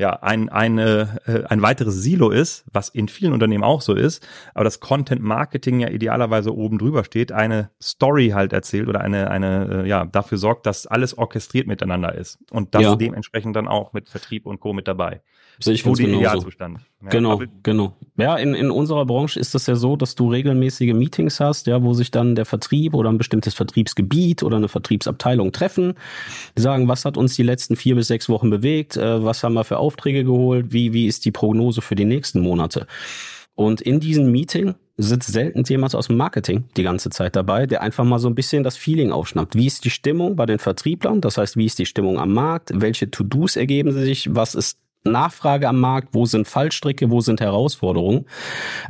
ja 0.00 0.14
ein 0.22 0.48
eine 0.48 1.20
äh, 1.26 1.44
ein 1.44 1.62
weiteres 1.62 1.94
Silo 2.02 2.30
ist, 2.30 2.64
was 2.72 2.88
in 2.88 3.08
vielen 3.08 3.32
Unternehmen 3.32 3.62
auch 3.62 3.82
so 3.82 3.94
ist, 3.94 4.26
aber 4.54 4.64
das 4.64 4.80
Content 4.80 5.22
Marketing 5.22 5.80
ja 5.80 5.90
idealerweise 5.90 6.54
oben 6.54 6.78
drüber 6.78 7.04
steht, 7.04 7.32
eine 7.32 7.70
Story 7.80 8.30
halt 8.30 8.52
erzählt 8.52 8.88
oder 8.88 9.02
eine 9.02 9.30
eine 9.30 9.84
äh, 9.84 9.88
ja 9.88 10.06
dafür 10.06 10.38
sorgt, 10.38 10.66
dass 10.66 10.86
alles 10.86 11.16
orchestriert 11.16 11.66
miteinander 11.66 12.14
ist 12.14 12.38
und 12.50 12.74
das 12.74 12.82
ja. 12.82 12.96
dementsprechend 12.96 13.54
dann 13.54 13.68
auch 13.68 13.92
mit 13.92 14.08
Vertrieb 14.08 14.46
und 14.46 14.58
Co 14.58 14.72
mit 14.72 14.88
dabei. 14.88 15.20
Sehe 15.60 15.74
ich 15.74 15.84
ganz 15.84 15.98
genauso. 15.98 16.48
Ja, 17.02 17.08
genau, 17.08 17.40
genau. 17.62 17.96
Ja, 18.18 18.36
in, 18.36 18.54
in 18.54 18.70
unserer 18.70 19.06
Branche 19.06 19.40
ist 19.40 19.54
das 19.54 19.66
ja 19.66 19.74
so, 19.74 19.96
dass 19.96 20.14
du 20.14 20.30
regelmäßige 20.30 20.92
Meetings 20.92 21.40
hast, 21.40 21.66
ja, 21.66 21.82
wo 21.82 21.94
sich 21.94 22.10
dann 22.10 22.34
der 22.34 22.44
Vertrieb 22.44 22.92
oder 22.94 23.08
ein 23.08 23.16
bestimmtes 23.16 23.54
Vertriebsgebiet 23.54 24.42
oder 24.42 24.58
eine 24.58 24.68
Vertriebsabteilung 24.68 25.52
treffen, 25.52 25.94
sagen, 26.56 26.88
was 26.88 27.06
hat 27.06 27.16
uns 27.16 27.34
die 27.36 27.42
letzten 27.42 27.76
vier 27.76 27.94
bis 27.94 28.08
sechs 28.08 28.28
Wochen 28.28 28.50
bewegt, 28.50 28.98
äh, 28.98 29.24
was 29.24 29.42
haben 29.42 29.54
wir 29.54 29.64
für 29.64 29.78
Aufträge 29.78 30.24
geholt, 30.24 30.72
wie, 30.72 30.92
wie 30.92 31.06
ist 31.06 31.24
die 31.24 31.32
Prognose 31.32 31.80
für 31.80 31.94
die 31.94 32.04
nächsten 32.04 32.40
Monate. 32.40 32.86
Und 33.54 33.80
in 33.80 34.00
diesem 34.00 34.30
Meeting 34.30 34.74
sitzt 34.98 35.32
selten 35.32 35.64
jemand 35.64 35.94
aus 35.94 36.08
dem 36.08 36.18
Marketing 36.18 36.64
die 36.76 36.82
ganze 36.82 37.08
Zeit 37.08 37.34
dabei, 37.34 37.66
der 37.66 37.80
einfach 37.80 38.04
mal 38.04 38.18
so 38.18 38.28
ein 38.28 38.34
bisschen 38.34 38.62
das 38.62 38.76
Feeling 38.76 39.12
aufschnappt. 39.12 39.54
Wie 39.54 39.66
ist 39.66 39.84
die 39.84 39.90
Stimmung 39.90 40.36
bei 40.36 40.44
den 40.44 40.58
Vertrieblern? 40.58 41.22
Das 41.22 41.38
heißt, 41.38 41.56
wie 41.56 41.66
ist 41.66 41.78
die 41.78 41.86
Stimmung 41.86 42.18
am 42.18 42.32
Markt? 42.32 42.70
Welche 42.74 43.10
To-Dos 43.10 43.56
ergeben 43.56 43.92
sich? 43.92 44.34
Was 44.34 44.54
ist 44.54 44.78
Nachfrage 45.04 45.68
am 45.68 45.80
Markt, 45.80 46.08
wo 46.12 46.26
sind 46.26 46.46
Fallstricke, 46.46 47.10
wo 47.10 47.20
sind 47.20 47.40
Herausforderungen. 47.40 48.26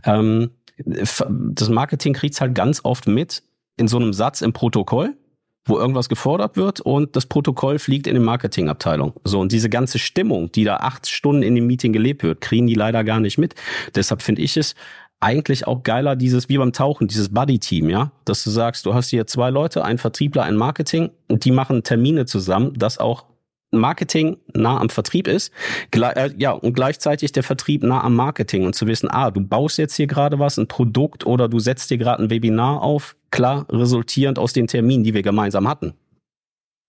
Ähm, 0.04 0.50
das 0.84 1.68
Marketing 1.68 2.14
kriegt's 2.14 2.40
halt 2.40 2.54
ganz 2.54 2.80
oft 2.84 3.06
mit 3.06 3.42
in 3.76 3.88
so 3.88 3.98
einem 3.98 4.12
Satz 4.12 4.40
im 4.40 4.52
Protokoll, 4.52 5.16
wo 5.64 5.78
irgendwas 5.78 6.08
gefordert 6.08 6.56
wird 6.56 6.80
und 6.80 7.16
das 7.16 7.26
Protokoll 7.26 7.78
fliegt 7.78 8.06
in 8.06 8.14
die 8.14 8.20
Marketingabteilung. 8.20 9.12
So, 9.24 9.40
und 9.40 9.52
diese 9.52 9.68
ganze 9.68 9.98
Stimmung, 9.98 10.50
die 10.52 10.64
da 10.64 10.76
acht 10.76 11.08
Stunden 11.08 11.42
in 11.42 11.54
dem 11.54 11.66
Meeting 11.66 11.92
gelebt 11.92 12.22
wird, 12.22 12.40
kriegen 12.40 12.66
die 12.66 12.74
leider 12.74 13.04
gar 13.04 13.20
nicht 13.20 13.38
mit. 13.38 13.54
Deshalb 13.94 14.22
finde 14.22 14.42
ich 14.42 14.56
es 14.56 14.74
eigentlich 15.20 15.66
auch 15.66 15.82
geiler, 15.82 16.16
dieses 16.16 16.48
wie 16.48 16.56
beim 16.56 16.72
Tauchen, 16.72 17.06
dieses 17.06 17.28
Buddy-Team, 17.28 17.90
ja, 17.90 18.10
dass 18.24 18.42
du 18.42 18.50
sagst, 18.50 18.86
du 18.86 18.94
hast 18.94 19.10
hier 19.10 19.26
zwei 19.26 19.50
Leute, 19.50 19.84
ein 19.84 19.98
Vertriebler, 19.98 20.44
ein 20.44 20.56
Marketing 20.56 21.10
und 21.28 21.44
die 21.44 21.50
machen 21.50 21.82
Termine 21.82 22.24
zusammen, 22.24 22.72
dass 22.74 22.96
auch 22.98 23.26
Marketing 23.72 24.36
nah 24.52 24.80
am 24.80 24.88
Vertrieb 24.88 25.28
ist, 25.28 25.52
äh, 25.92 26.30
ja, 26.36 26.52
und 26.52 26.72
gleichzeitig 26.72 27.32
der 27.32 27.42
Vertrieb 27.42 27.82
nah 27.82 28.02
am 28.02 28.16
Marketing 28.16 28.64
und 28.64 28.74
zu 28.74 28.86
wissen, 28.86 29.08
ah, 29.10 29.30
du 29.30 29.40
baust 29.40 29.78
jetzt 29.78 29.94
hier 29.94 30.06
gerade 30.06 30.38
was, 30.38 30.58
ein 30.58 30.66
Produkt 30.66 31.24
oder 31.24 31.48
du 31.48 31.60
setzt 31.60 31.90
dir 31.90 31.98
gerade 31.98 32.22
ein 32.22 32.30
Webinar 32.30 32.82
auf, 32.82 33.16
klar, 33.30 33.66
resultierend 33.70 34.38
aus 34.38 34.52
den 34.52 34.66
Terminen, 34.66 35.04
die 35.04 35.14
wir 35.14 35.22
gemeinsam 35.22 35.68
hatten. 35.68 35.94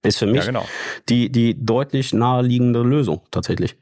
Ist 0.03 0.17
für 0.17 0.25
mich 0.25 0.41
ja, 0.41 0.45
genau. 0.47 0.65
die, 1.09 1.31
die 1.31 1.63
deutlich 1.63 2.13
naheliegende 2.13 2.81
Lösung 2.81 3.21
tatsächlich. 3.29 3.77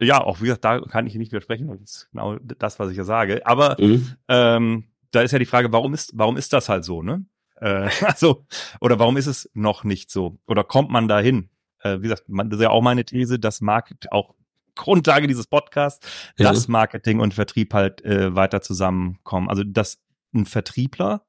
Ja, 0.00 0.22
auch 0.22 0.40
wie 0.40 0.46
gesagt, 0.46 0.64
da 0.64 0.80
kann 0.80 1.06
ich 1.06 1.14
nicht 1.14 1.32
widersprechen, 1.32 1.68
das 1.68 1.80
ist 1.80 2.08
genau 2.12 2.38
das, 2.38 2.78
was 2.78 2.90
ich 2.90 2.96
ja 2.96 3.04
sage. 3.04 3.44
Aber 3.44 3.76
mhm. 3.80 4.12
ähm, 4.28 4.84
da 5.10 5.22
ist 5.22 5.32
ja 5.32 5.38
die 5.38 5.46
Frage, 5.46 5.72
warum 5.72 5.94
ist, 5.94 6.12
warum 6.14 6.36
ist 6.36 6.52
das 6.52 6.68
halt 6.68 6.84
so, 6.84 7.02
ne? 7.02 7.24
Äh, 7.60 7.88
also, 8.04 8.46
oder 8.80 8.98
warum 8.98 9.16
ist 9.16 9.26
es 9.26 9.50
noch 9.54 9.84
nicht 9.84 10.10
so? 10.10 10.38
Oder 10.46 10.64
kommt 10.64 10.90
man 10.90 11.08
dahin? 11.08 11.48
Äh, 11.82 11.98
wie 11.98 12.02
gesagt, 12.02 12.28
man, 12.28 12.50
das 12.50 12.58
ist 12.58 12.64
ja 12.64 12.70
auch 12.70 12.82
meine 12.82 13.04
These, 13.04 13.38
dass 13.38 13.60
Market 13.60 14.10
auch 14.12 14.34
Grundlage 14.74 15.26
dieses 15.26 15.46
Podcasts, 15.46 16.06
ja. 16.38 16.48
dass 16.48 16.68
Marketing 16.68 17.20
und 17.20 17.34
Vertrieb 17.34 17.74
halt 17.74 18.04
äh, 18.04 18.34
weiter 18.34 18.62
zusammenkommen. 18.62 19.48
Also 19.48 19.64
dass 19.64 20.00
ein 20.34 20.46
Vertriebler 20.46 21.26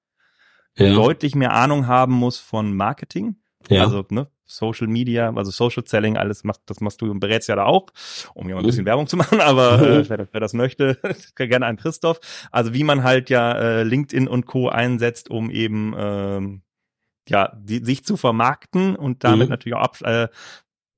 ja. 0.78 0.94
deutlich 0.94 1.36
mehr 1.36 1.54
Ahnung 1.54 1.88
haben 1.88 2.14
muss 2.14 2.38
von 2.38 2.74
Marketing. 2.74 3.36
Ja. 3.70 3.84
Also 3.84 4.06
ne, 4.10 4.28
Social 4.46 4.88
Media, 4.88 5.34
also 5.34 5.52
Social 5.52 5.84
Selling, 5.86 6.18
alles 6.18 6.44
macht, 6.44 6.62
das 6.66 6.80
machst 6.82 7.02
du 7.02 7.10
und 7.10 7.20
berätst 7.20 7.50
ja 7.50 7.56
da 7.56 7.66
auch, 7.66 7.88
um 8.34 8.46
hier 8.46 8.56
mal 8.56 8.62
ein 8.62 8.66
bisschen. 8.66 8.86
Werbung 8.86 9.08
zu 9.08 9.18
machen, 9.18 9.40
aber 9.42 9.82
äh, 10.00 10.10
wer, 10.10 10.28
wer 10.32 10.40
das 10.40 10.54
möchte, 10.54 10.98
gerne 11.36 11.66
einen 11.66 11.78
Christoph. 11.78 12.20
Also 12.52 12.74
wie 12.74 12.84
man 12.84 13.04
halt 13.04 13.30
ja 13.30 13.54
äh, 13.54 13.84
LinkedIn 13.84 14.28
und 14.28 14.46
Co. 14.46 14.70
einsetzt, 14.70 15.30
um 15.30 15.50
eben 15.50 15.94
ähm, 15.98 16.62
ja, 17.30 17.56
die, 17.58 17.84
sich 17.84 18.04
zu 18.04 18.18
vermarkten 18.18 18.96
und 18.96 19.24
damit 19.24 19.48
mhm. 19.48 19.52
natürlich 19.52 19.76
auch 19.76 19.84
ab, 19.84 19.98
äh, 20.02 20.28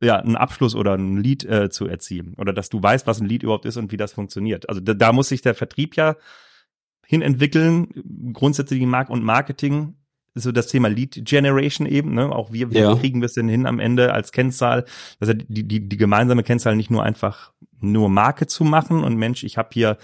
ja, 0.01 0.17
einen 0.17 0.35
Abschluss 0.35 0.75
oder 0.75 0.95
ein 0.95 1.17
Lied 1.17 1.45
äh, 1.45 1.69
zu 1.69 1.87
erzielen. 1.87 2.35
Oder 2.37 2.53
dass 2.53 2.69
du 2.69 2.81
weißt, 2.81 3.07
was 3.07 3.21
ein 3.21 3.27
Lied 3.27 3.43
überhaupt 3.43 3.65
ist 3.65 3.77
und 3.77 3.91
wie 3.91 3.97
das 3.97 4.13
funktioniert. 4.13 4.67
Also 4.69 4.81
da, 4.81 4.93
da 4.93 5.13
muss 5.13 5.29
sich 5.29 5.41
der 5.41 5.55
Vertrieb 5.55 5.95
ja 5.95 6.15
hin 7.05 7.21
entwickeln, 7.21 8.33
grundsätzlich 8.33 8.81
Mark 8.83 9.09
und 9.09 9.23
Marketing 9.23 9.95
so 10.37 10.51
das 10.51 10.67
Thema 10.67 10.89
Lead 10.89 11.21
Generation 11.23 11.87
eben, 11.87 12.13
ne? 12.13 12.29
Auch 12.29 12.51
wir, 12.51 12.69
wie 12.71 12.79
ja. 12.79 12.93
kriegen 12.95 13.21
wir 13.21 13.27
es 13.27 13.33
denn 13.33 13.47
hin 13.47 13.65
am 13.65 13.79
Ende 13.79 14.13
als 14.13 14.33
Kennzahl, 14.33 14.83
also 15.21 15.33
die, 15.33 15.63
die, 15.63 15.87
die 15.87 15.97
gemeinsame 15.97 16.43
Kennzahl 16.43 16.75
nicht 16.75 16.91
nur 16.91 17.03
einfach 17.03 17.53
nur 17.79 18.09
Marke 18.09 18.45
zu 18.45 18.65
machen 18.65 19.03
und 19.03 19.15
Mensch, 19.15 19.45
ich 19.45 19.57
habe 19.57 19.69
hier 19.71 19.97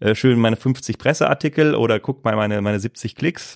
äh, 0.00 0.14
schön 0.14 0.38
meine 0.38 0.56
50 0.56 0.98
Presseartikel 0.98 1.74
oder 1.74 2.00
guck 2.00 2.22
mal 2.22 2.36
meine, 2.36 2.60
meine 2.60 2.80
70 2.80 3.14
Klicks. 3.14 3.54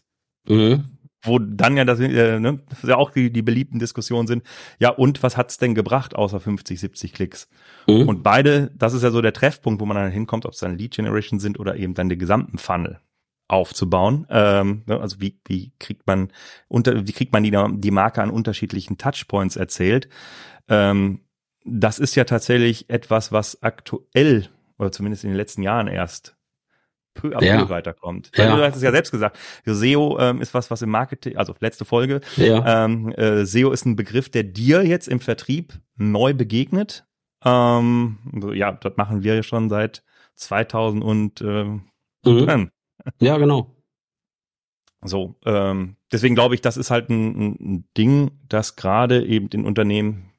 Mhm 0.48 0.84
wo 1.22 1.38
dann 1.38 1.76
ja 1.76 1.84
das, 1.84 2.00
äh, 2.00 2.38
ne, 2.38 2.60
das 2.68 2.82
ja 2.82 2.96
auch 2.96 3.10
die, 3.10 3.32
die 3.32 3.42
beliebten 3.42 3.78
Diskussionen 3.78 4.26
sind, 4.26 4.44
ja 4.78 4.90
und 4.90 5.22
was 5.22 5.36
hat's 5.36 5.58
denn 5.58 5.74
gebracht 5.74 6.14
außer 6.14 6.40
50, 6.40 6.80
70 6.80 7.12
Klicks? 7.12 7.48
Mhm. 7.86 8.08
Und 8.08 8.22
beide, 8.22 8.70
das 8.76 8.92
ist 8.92 9.02
ja 9.02 9.10
so 9.10 9.22
der 9.22 9.32
Treffpunkt, 9.32 9.80
wo 9.80 9.86
man 9.86 9.96
dann 9.96 10.10
hinkommt, 10.10 10.46
ob 10.46 10.52
es 10.52 10.58
dann 10.58 10.76
Lead 10.76 10.94
Generation 10.94 11.38
sind 11.38 11.58
oder 11.58 11.76
eben 11.76 11.94
dann 11.94 12.08
den 12.08 12.18
gesamten 12.18 12.58
Funnel 12.58 13.00
aufzubauen. 13.48 14.26
Ähm, 14.30 14.82
ne, 14.86 15.00
also 15.00 15.20
wie, 15.20 15.38
wie 15.46 15.72
kriegt 15.78 16.06
man 16.06 16.32
unter, 16.68 17.06
wie 17.06 17.12
kriegt 17.12 17.32
man 17.32 17.42
die, 17.42 17.56
die 17.78 17.90
Marke 17.90 18.22
an 18.22 18.30
unterschiedlichen 18.30 18.98
Touchpoints 18.98 19.56
erzählt? 19.56 20.08
Ähm, 20.68 21.20
das 21.64 21.98
ist 21.98 22.16
ja 22.16 22.24
tatsächlich 22.24 22.90
etwas, 22.90 23.30
was 23.30 23.62
aktuell 23.62 24.48
oder 24.78 24.90
zumindest 24.90 25.24
in 25.24 25.30
den 25.30 25.36
letzten 25.36 25.62
Jahren 25.62 25.86
erst 25.86 26.36
peu 27.14 27.34
à 27.34 27.38
peu 27.38 27.46
ja. 27.46 27.68
weiterkommt. 27.68 28.30
Ja. 28.36 28.56
Du 28.56 28.62
hast 28.62 28.76
es 28.76 28.82
ja 28.82 28.90
selbst 28.90 29.10
gesagt. 29.10 29.38
SEO 29.64 30.18
ähm, 30.18 30.40
ist 30.40 30.54
was, 30.54 30.70
was 30.70 30.82
im 30.82 30.90
Marketing, 30.90 31.36
also 31.36 31.54
letzte 31.60 31.84
Folge, 31.84 32.20
ja. 32.36 32.84
ähm, 32.84 33.12
äh, 33.12 33.44
SEO 33.44 33.70
ist 33.70 33.84
ein 33.84 33.96
Begriff, 33.96 34.28
der 34.28 34.44
dir 34.44 34.84
jetzt 34.86 35.08
im 35.08 35.20
Vertrieb 35.20 35.78
neu 35.96 36.34
begegnet. 36.34 37.06
Ähm, 37.44 38.18
ja, 38.54 38.72
das 38.72 38.96
machen 38.96 39.22
wir 39.22 39.34
ja 39.34 39.42
schon 39.42 39.68
seit 39.68 40.02
2000 40.36 41.02
und 41.02 41.40
äh, 41.40 41.64
mhm. 42.24 42.70
Ja, 43.20 43.36
genau. 43.38 43.74
So, 45.04 45.34
ähm, 45.44 45.96
deswegen 46.12 46.36
glaube 46.36 46.54
ich, 46.54 46.60
das 46.60 46.76
ist 46.76 46.90
halt 46.90 47.10
ein, 47.10 47.56
ein 47.60 47.88
Ding, 47.96 48.30
das 48.48 48.76
gerade 48.76 49.24
eben 49.26 49.50
den 49.50 49.64
Unternehmen 49.64 50.30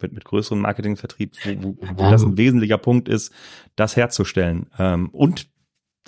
mit, 0.00 0.12
mit 0.12 0.24
größeren 0.24 0.58
Marketingvertrieb, 0.58 1.34
wo, 1.60 1.76
wo 1.80 2.10
das 2.10 2.22
ein 2.22 2.38
wesentlicher 2.38 2.78
Punkt 2.78 3.08
ist, 3.08 3.34
das 3.76 3.96
herzustellen. 3.96 4.70
Ähm, 4.78 5.10
und 5.10 5.48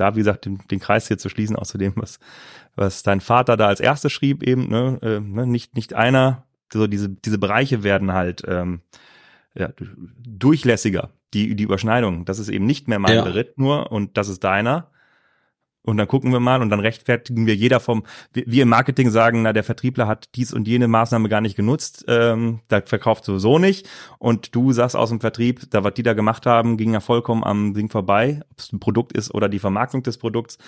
da, 0.00 0.14
wie 0.14 0.20
gesagt, 0.20 0.46
den, 0.46 0.60
den 0.70 0.80
Kreis 0.80 1.08
hier 1.08 1.18
zu 1.18 1.28
schließen, 1.28 1.56
aus 1.56 1.72
dem, 1.72 1.92
was, 1.96 2.18
was 2.76 3.02
dein 3.02 3.20
Vater 3.20 3.56
da 3.56 3.68
als 3.68 3.80
erstes 3.80 4.12
schrieb, 4.12 4.42
eben, 4.42 4.68
ne, 4.68 4.98
äh, 5.02 5.20
ne, 5.20 5.46
nicht, 5.46 5.76
nicht 5.76 5.94
einer, 5.94 6.44
so 6.72 6.86
diese, 6.86 7.08
diese 7.08 7.38
Bereiche 7.38 7.82
werden 7.82 8.12
halt 8.12 8.42
ähm, 8.46 8.80
ja, 9.54 9.70
durchlässiger, 10.18 11.10
die, 11.34 11.56
die 11.56 11.64
Überschneidung. 11.64 12.24
Das 12.24 12.38
ist 12.38 12.48
eben 12.48 12.66
nicht 12.66 12.88
mehr 12.88 12.98
mein 12.98 13.16
ja. 13.16 13.24
Beritt 13.24 13.58
nur 13.58 13.90
und 13.90 14.16
das 14.16 14.28
ist 14.28 14.44
deiner, 14.44 14.90
und 15.82 15.96
dann 15.96 16.08
gucken 16.08 16.32
wir 16.32 16.40
mal 16.40 16.60
und 16.60 16.70
dann 16.70 16.80
rechtfertigen 16.80 17.46
wir 17.46 17.54
jeder 17.54 17.80
vom, 17.80 18.04
wir 18.32 18.62
im 18.62 18.68
Marketing 18.68 19.10
sagen, 19.10 19.42
na, 19.42 19.52
der 19.52 19.64
Vertriebler 19.64 20.06
hat 20.06 20.28
dies 20.34 20.52
und 20.52 20.68
jene 20.68 20.88
Maßnahme 20.88 21.28
gar 21.28 21.40
nicht 21.40 21.56
genutzt, 21.56 22.04
ähm, 22.08 22.60
da 22.68 22.82
verkauft 22.82 23.24
sowieso 23.24 23.58
nicht. 23.58 23.88
Und 24.18 24.54
du 24.54 24.72
sagst 24.72 24.96
aus 24.96 25.08
dem 25.08 25.20
Vertrieb, 25.20 25.70
da 25.70 25.82
was 25.82 25.94
die 25.94 26.02
da 26.02 26.12
gemacht 26.12 26.46
haben, 26.46 26.76
ging 26.76 26.92
ja 26.92 27.00
vollkommen 27.00 27.44
am 27.44 27.74
Ding 27.74 27.88
vorbei, 27.88 28.40
ob 28.50 28.58
es 28.58 28.72
ein 28.72 28.80
Produkt 28.80 29.12
ist 29.12 29.32
oder 29.34 29.48
die 29.48 29.58
Vermarktung 29.58 30.02
des 30.02 30.18
Produkts, 30.18 30.58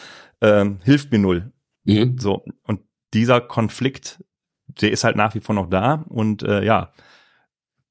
ähm, 0.40 0.78
hilft 0.82 1.12
mir 1.12 1.18
null. 1.18 1.52
Mhm. 1.84 2.18
So, 2.18 2.44
und 2.62 2.80
dieser 3.12 3.40
Konflikt, 3.40 4.24
der 4.66 4.92
ist 4.92 5.04
halt 5.04 5.16
nach 5.16 5.34
wie 5.34 5.40
vor 5.40 5.54
noch 5.54 5.68
da 5.68 6.04
und 6.08 6.42
äh, 6.42 6.64
ja, 6.64 6.92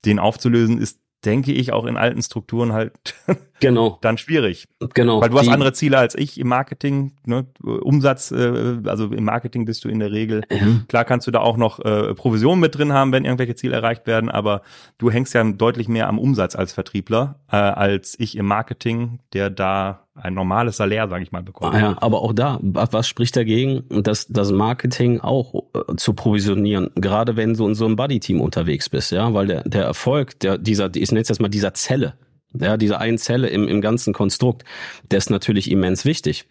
den 0.06 0.18
aufzulösen 0.18 0.80
ist 0.80 1.00
denke 1.26 1.52
ich, 1.52 1.72
auch 1.72 1.86
in 1.86 1.98
alten 1.98 2.22
Strukturen 2.22 2.74
halt 2.74 2.94
genau. 3.60 4.00
dann 4.02 4.18
schwierig. 4.18 4.68
Genau. 4.94 5.22
Weil 5.22 5.30
du 5.30 5.38
hast 5.38 5.50
andere 5.50 5.74
Ziele 5.74 5.98
als 5.98 6.16
ich 6.16 6.40
im 6.40 6.48
Marketing, 6.48 7.14
ne? 7.26 7.46
Umsatz, 7.62 8.32
äh, 8.32 8.80
also 8.86 9.06
im 9.06 9.24
Marketing 9.24 9.66
bist 9.66 9.84
du 9.84 9.90
in 9.90 10.00
der 10.00 10.12
Regel. 10.12 10.42
Mhm. 10.50 10.86
Klar 10.88 11.06
kannst 11.06 11.28
du 11.28 11.32
da 11.32 11.40
auch 11.40 11.58
noch 11.58 11.80
äh, 11.80 12.14
Provisionen 12.16 12.60
mit 12.60 12.78
drin 12.78 12.94
haben, 12.94 13.12
wenn 13.12 13.26
irgendwelche 13.26 13.56
Ziele 13.56 13.76
erreicht 13.76 14.08
werden, 14.08 14.30
aber 14.30 14.62
du 14.98 15.12
hängst 15.12 15.34
ja 15.34 15.44
deutlich 15.44 15.88
mehr 15.88 16.08
am 16.08 16.18
Umsatz 16.18 16.56
als 16.56 16.74
Vertriebler, 16.74 17.40
äh, 17.52 17.56
als 17.56 18.20
ich 18.20 18.36
im 18.36 18.48
Marketing, 18.48 19.20
der 19.34 19.50
da 19.50 20.08
ein 20.16 20.34
normales 20.34 20.78
Salär, 20.78 21.08
sage 21.08 21.24
ich 21.24 21.32
mal, 21.32 21.42
bekommen. 21.42 21.76
Ah, 21.76 21.80
ja, 21.80 21.98
aber 22.02 22.22
auch 22.22 22.34
da, 22.34 22.60
was 22.62 23.08
spricht 23.08 23.36
dagegen, 23.36 23.84
das, 23.90 24.28
das 24.28 24.52
Marketing 24.52 25.22
auch 25.22 25.64
äh, 25.74 25.96
zu 25.96 26.14
provisionieren, 26.14 26.92
gerade 26.96 27.38
wenn 27.38 27.54
du 27.54 27.68
in 27.68 27.76
so 27.76 27.86
einem 27.86 27.96
Buddy-Team 27.96 28.42
unterwegs 28.42 28.90
bist, 28.90 29.12
ja, 29.12 29.34
weil 29.34 29.48
der, 29.48 29.64
der 29.64 29.84
Erfolg 29.84 30.40
der, 30.40 30.58
dieser, 30.58 30.94
ich 30.96 31.12
nenne 31.12 31.22
es 31.22 31.30
jetzt 31.30 31.42
mal 31.42 31.48
dieser 31.48 31.74
Zelle, 31.74 32.16
ja, 32.54 32.76
dieser 32.76 33.00
einen 33.00 33.18
Zelle 33.18 33.48
im, 33.48 33.68
im 33.68 33.80
ganzen 33.82 34.14
Konstrukt, 34.14 34.66
der 35.10 35.18
ist 35.18 35.30
natürlich 35.30 35.72
immens 35.72 36.04
wichtig. 36.04 36.48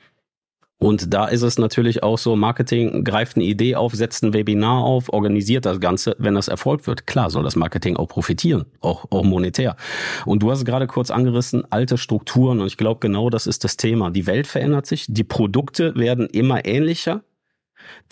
Und 0.83 1.13
da 1.13 1.27
ist 1.27 1.43
es 1.43 1.59
natürlich 1.59 2.03
auch 2.03 2.17
so, 2.17 2.37
Marketing 2.37 3.05
greift 3.05 3.37
eine 3.37 3.45
Idee 3.45 3.77
auf, 3.77 3.93
setzt 3.93 4.25
ein 4.25 4.33
Webinar 4.33 4.83
auf, 4.83 5.13
organisiert 5.13 5.67
das 5.67 5.79
Ganze. 5.79 6.17
Wenn 6.19 6.35
das 6.35 6.49
Erfolg 6.49 6.87
wird, 6.87 7.07
klar 7.07 7.29
soll 7.29 7.43
das 7.43 7.55
Marketing 7.55 7.99
auch 7.99 8.09
profitieren, 8.09 8.65
auch, 8.81 9.05
auch 9.11 9.23
monetär. 9.23 9.77
Und 10.25 10.43
du 10.43 10.51
hast 10.51 10.65
gerade 10.65 10.87
kurz 10.87 11.11
angerissen, 11.11 11.71
alte 11.71 11.99
Strukturen. 11.99 12.61
Und 12.61 12.67
ich 12.67 12.79
glaube, 12.79 12.99
genau 13.01 13.29
das 13.29 13.47
ist 13.47 13.63
das 13.63 13.77
Thema. 13.77 14.11
Die 14.11 14.27
Welt 14.27 14.47
verändert 14.47 14.87
sich, 14.87 15.05
die 15.07 15.23
Produkte 15.23 15.95
werden 15.97 16.27
immer 16.29 16.65
ähnlicher. 16.65 17.25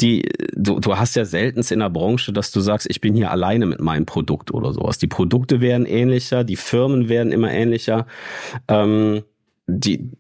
Die, 0.01 0.29
du, 0.55 0.79
du 0.79 0.99
hast 0.99 1.17
ja 1.17 1.25
selten 1.25 1.63
in 1.73 1.81
der 1.81 1.89
Branche, 1.89 2.35
dass 2.35 2.51
du 2.51 2.61
sagst, 2.61 2.87
ich 2.91 3.01
bin 3.01 3.15
hier 3.15 3.31
alleine 3.31 3.65
mit 3.65 3.81
meinem 3.81 4.05
Produkt 4.05 4.53
oder 4.53 4.75
sowas. 4.75 4.99
Die 4.99 5.07
Produkte 5.07 5.63
werden 5.63 5.87
ähnlicher, 5.87 6.45
die 6.45 6.57
Firmen 6.57 7.09
werden 7.09 7.33
immer 7.33 7.51
ähnlicher. 7.51 8.07
Ähm, 8.69 9.23
die, 9.67 10.11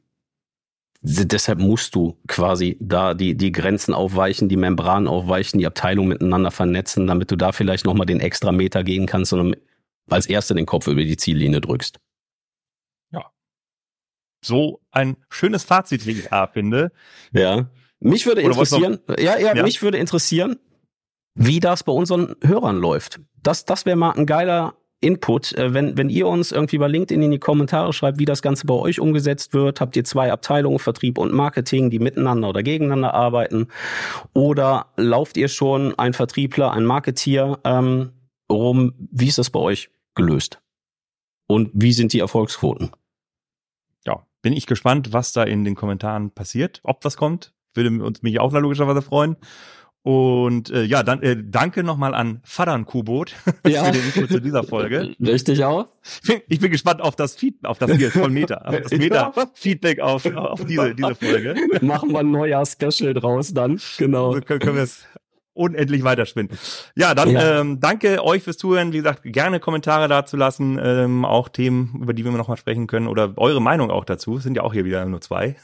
deshalb 1.00 1.60
musst 1.60 1.94
du 1.94 2.18
quasi 2.26 2.76
da 2.80 3.14
die, 3.14 3.36
die 3.36 3.52
Grenzen 3.52 3.94
aufweichen, 3.94 4.48
die 4.48 4.56
Membranen 4.56 5.08
aufweichen, 5.08 5.58
die 5.58 5.66
Abteilungen 5.66 6.08
miteinander 6.08 6.50
vernetzen, 6.50 7.06
damit 7.06 7.30
du 7.30 7.36
da 7.36 7.52
vielleicht 7.52 7.84
nochmal 7.84 8.06
den 8.06 8.20
extra 8.20 8.52
Meter 8.52 8.82
gehen 8.82 9.06
kannst 9.06 9.32
und 9.32 9.56
als 10.10 10.26
Erster 10.26 10.54
den 10.54 10.66
Kopf 10.66 10.86
über 10.88 11.02
die 11.02 11.16
Ziellinie 11.16 11.60
drückst. 11.60 12.00
Ja. 13.12 13.30
So 14.44 14.80
ein 14.90 15.16
schönes 15.30 15.64
Fazit, 15.64 16.06
wie 16.06 16.12
ich 16.12 16.32
A 16.32 16.46
finde. 16.46 16.90
Ja. 17.32 17.70
Mich 18.00 18.26
würde 18.26 18.42
interessieren, 18.42 18.98
ja, 19.18 19.38
ja, 19.38 19.54
ja, 19.54 19.62
mich 19.62 19.82
würde 19.82 19.98
interessieren, 19.98 20.58
wie 21.34 21.60
das 21.60 21.84
bei 21.84 21.92
unseren 21.92 22.34
Hörern 22.42 22.78
läuft. 22.78 23.20
Das, 23.42 23.64
das 23.64 23.86
wäre 23.86 23.96
mal 23.96 24.12
ein 24.12 24.26
geiler 24.26 24.76
Input. 25.00 25.52
Äh, 25.52 25.74
wenn, 25.74 25.96
wenn 25.96 26.10
ihr 26.10 26.26
uns 26.26 26.52
irgendwie 26.52 26.78
bei 26.78 26.88
LinkedIn 26.88 27.22
in 27.22 27.30
die 27.30 27.38
Kommentare 27.38 27.92
schreibt, 27.92 28.18
wie 28.18 28.24
das 28.24 28.42
Ganze 28.42 28.66
bei 28.66 28.74
euch 28.74 29.00
umgesetzt 29.00 29.54
wird, 29.54 29.80
habt 29.80 29.96
ihr 29.96 30.04
zwei 30.04 30.32
Abteilungen, 30.32 30.78
Vertrieb 30.78 31.18
und 31.18 31.32
Marketing, 31.32 31.90
die 31.90 31.98
miteinander 31.98 32.48
oder 32.48 32.62
gegeneinander 32.62 33.14
arbeiten? 33.14 33.68
Oder 34.34 34.86
lauft 34.96 35.36
ihr 35.36 35.48
schon 35.48 35.96
ein 35.98 36.14
Vertriebler, 36.14 36.72
ein 36.72 36.84
Marketier 36.84 37.58
ähm, 37.64 38.10
rum? 38.50 38.94
Wie 39.10 39.28
ist 39.28 39.38
das 39.38 39.50
bei 39.50 39.60
euch 39.60 39.90
gelöst? 40.14 40.60
Und 41.46 41.70
wie 41.72 41.92
sind 41.92 42.12
die 42.12 42.20
Erfolgsquoten? 42.20 42.90
Ja, 44.04 44.26
bin 44.42 44.52
ich 44.52 44.66
gespannt, 44.66 45.12
was 45.12 45.32
da 45.32 45.44
in 45.44 45.64
den 45.64 45.74
Kommentaren 45.74 46.30
passiert, 46.30 46.80
ob 46.82 47.04
was 47.04 47.16
kommt. 47.16 47.54
Würde 47.74 48.02
uns 48.02 48.22
mich 48.22 48.40
auch 48.40 48.52
logischerweise 48.52 49.02
freuen. 49.02 49.36
Und 50.08 50.70
äh, 50.70 50.84
ja, 50.84 51.02
dann 51.02 51.22
äh, 51.22 51.36
danke 51.38 51.82
nochmal 51.82 52.14
an 52.14 52.40
Fadan 52.42 52.86
Kubot 52.86 53.34
ja. 53.66 53.84
für 53.84 53.92
den 53.92 54.02
Info 54.06 54.26
zu 54.26 54.40
dieser 54.40 54.64
Folge. 54.64 55.14
Richtig 55.20 55.62
auch. 55.64 55.88
Ich 56.48 56.60
bin 56.60 56.70
gespannt 56.70 57.02
auf 57.02 57.14
das 57.14 57.36
Feed, 57.36 57.56
auf 57.66 57.76
das 57.76 57.92
hier 57.92 58.10
von 58.10 58.32
Meta, 58.32 58.54
auf 58.54 58.80
das 58.80 58.92
Meta-Feedback 58.98 60.00
auf, 60.00 60.24
auf 60.24 60.64
diese, 60.64 60.94
diese 60.94 61.14
Folge. 61.14 61.56
Machen 61.82 62.12
wir 62.12 62.20
ein 62.20 62.30
Neujahr-Special 62.30 63.12
draus 63.12 63.52
dann, 63.52 63.78
genau. 63.98 64.28
Also 64.30 64.40
können, 64.40 64.60
können 64.60 64.76
wir 64.76 64.84
es 64.84 65.04
unendlich 65.58 66.04
weiterspinnen. 66.04 66.50
Ja, 66.94 67.14
dann 67.14 67.30
ja. 67.30 67.60
Ähm, 67.60 67.80
danke 67.80 68.24
euch 68.24 68.42
fürs 68.42 68.56
Zuhören. 68.56 68.92
Wie 68.92 68.98
gesagt, 68.98 69.22
gerne 69.24 69.60
Kommentare 69.60 70.08
dazu 70.08 70.36
lassen, 70.36 70.78
ähm, 70.82 71.24
auch 71.24 71.48
Themen, 71.48 72.00
über 72.02 72.14
die 72.14 72.24
wir 72.24 72.32
nochmal 72.32 72.56
sprechen 72.56 72.86
können 72.86 73.08
oder 73.08 73.34
eure 73.36 73.60
Meinung 73.60 73.90
auch 73.90 74.04
dazu. 74.04 74.38
Sind 74.38 74.56
ja 74.56 74.62
auch 74.62 74.72
hier 74.72 74.84
wieder 74.84 75.04
nur 75.04 75.20
zwei. 75.20 75.56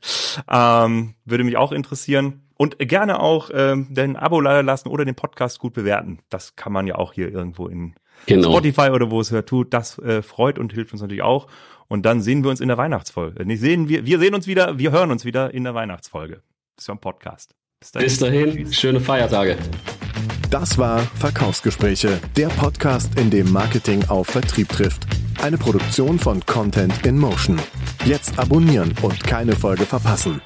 ähm, 0.50 1.14
würde 1.24 1.44
mich 1.44 1.56
auch 1.56 1.72
interessieren. 1.72 2.42
Und 2.56 2.78
gerne 2.78 3.20
auch 3.20 3.48
ähm, 3.54 3.86
den 3.88 4.16
Abo 4.16 4.38
leider 4.38 4.62
lassen 4.62 4.88
oder 4.88 5.06
den 5.06 5.14
Podcast 5.14 5.58
gut 5.60 5.72
bewerten. 5.72 6.18
Das 6.28 6.56
kann 6.56 6.74
man 6.74 6.86
ja 6.86 6.96
auch 6.96 7.14
hier 7.14 7.32
irgendwo 7.32 7.68
in 7.68 7.94
genau. 8.26 8.50
Spotify 8.50 8.90
oder 8.90 9.10
wo 9.10 9.18
es 9.20 9.30
hört 9.30 9.48
tut. 9.48 9.72
Das 9.72 9.98
äh, 9.98 10.20
freut 10.20 10.58
und 10.58 10.74
hilft 10.74 10.92
uns 10.92 11.00
natürlich 11.00 11.22
auch. 11.22 11.46
Und 11.88 12.04
dann 12.04 12.20
sehen 12.20 12.44
wir 12.44 12.50
uns 12.50 12.60
in 12.60 12.68
der 12.68 12.76
Weihnachtsfolge. 12.76 13.44
Nicht 13.46 13.60
sehen 13.60 13.88
wir, 13.88 14.04
wir 14.04 14.18
sehen 14.18 14.34
uns 14.34 14.46
wieder, 14.46 14.78
wir 14.78 14.92
hören 14.92 15.10
uns 15.10 15.24
wieder 15.24 15.52
in 15.54 15.64
der 15.64 15.74
Weihnachtsfolge. 15.74 16.42
Das 16.76 16.84
ist 16.84 16.88
ja 16.88 16.94
ein 16.94 17.00
Podcast. 17.00 17.54
Bis 17.80 17.92
dahin. 17.92 18.08
Bis 18.08 18.18
dahin. 18.18 18.72
Schöne 18.74 19.00
Feiertage. 19.00 19.56
Das 20.50 20.76
war 20.76 20.98
Verkaufsgespräche, 20.98 22.20
der 22.36 22.48
Podcast, 22.48 23.18
in 23.18 23.30
dem 23.30 23.50
Marketing 23.50 24.04
auf 24.08 24.26
Vertrieb 24.26 24.68
trifft. 24.68 25.06
Eine 25.40 25.56
Produktion 25.56 26.18
von 26.18 26.44
Content 26.44 27.06
in 27.06 27.16
Motion. 27.18 27.58
Jetzt 28.04 28.38
abonnieren 28.38 28.94
und 29.00 29.24
keine 29.24 29.56
Folge 29.56 29.86
verpassen. 29.86 30.42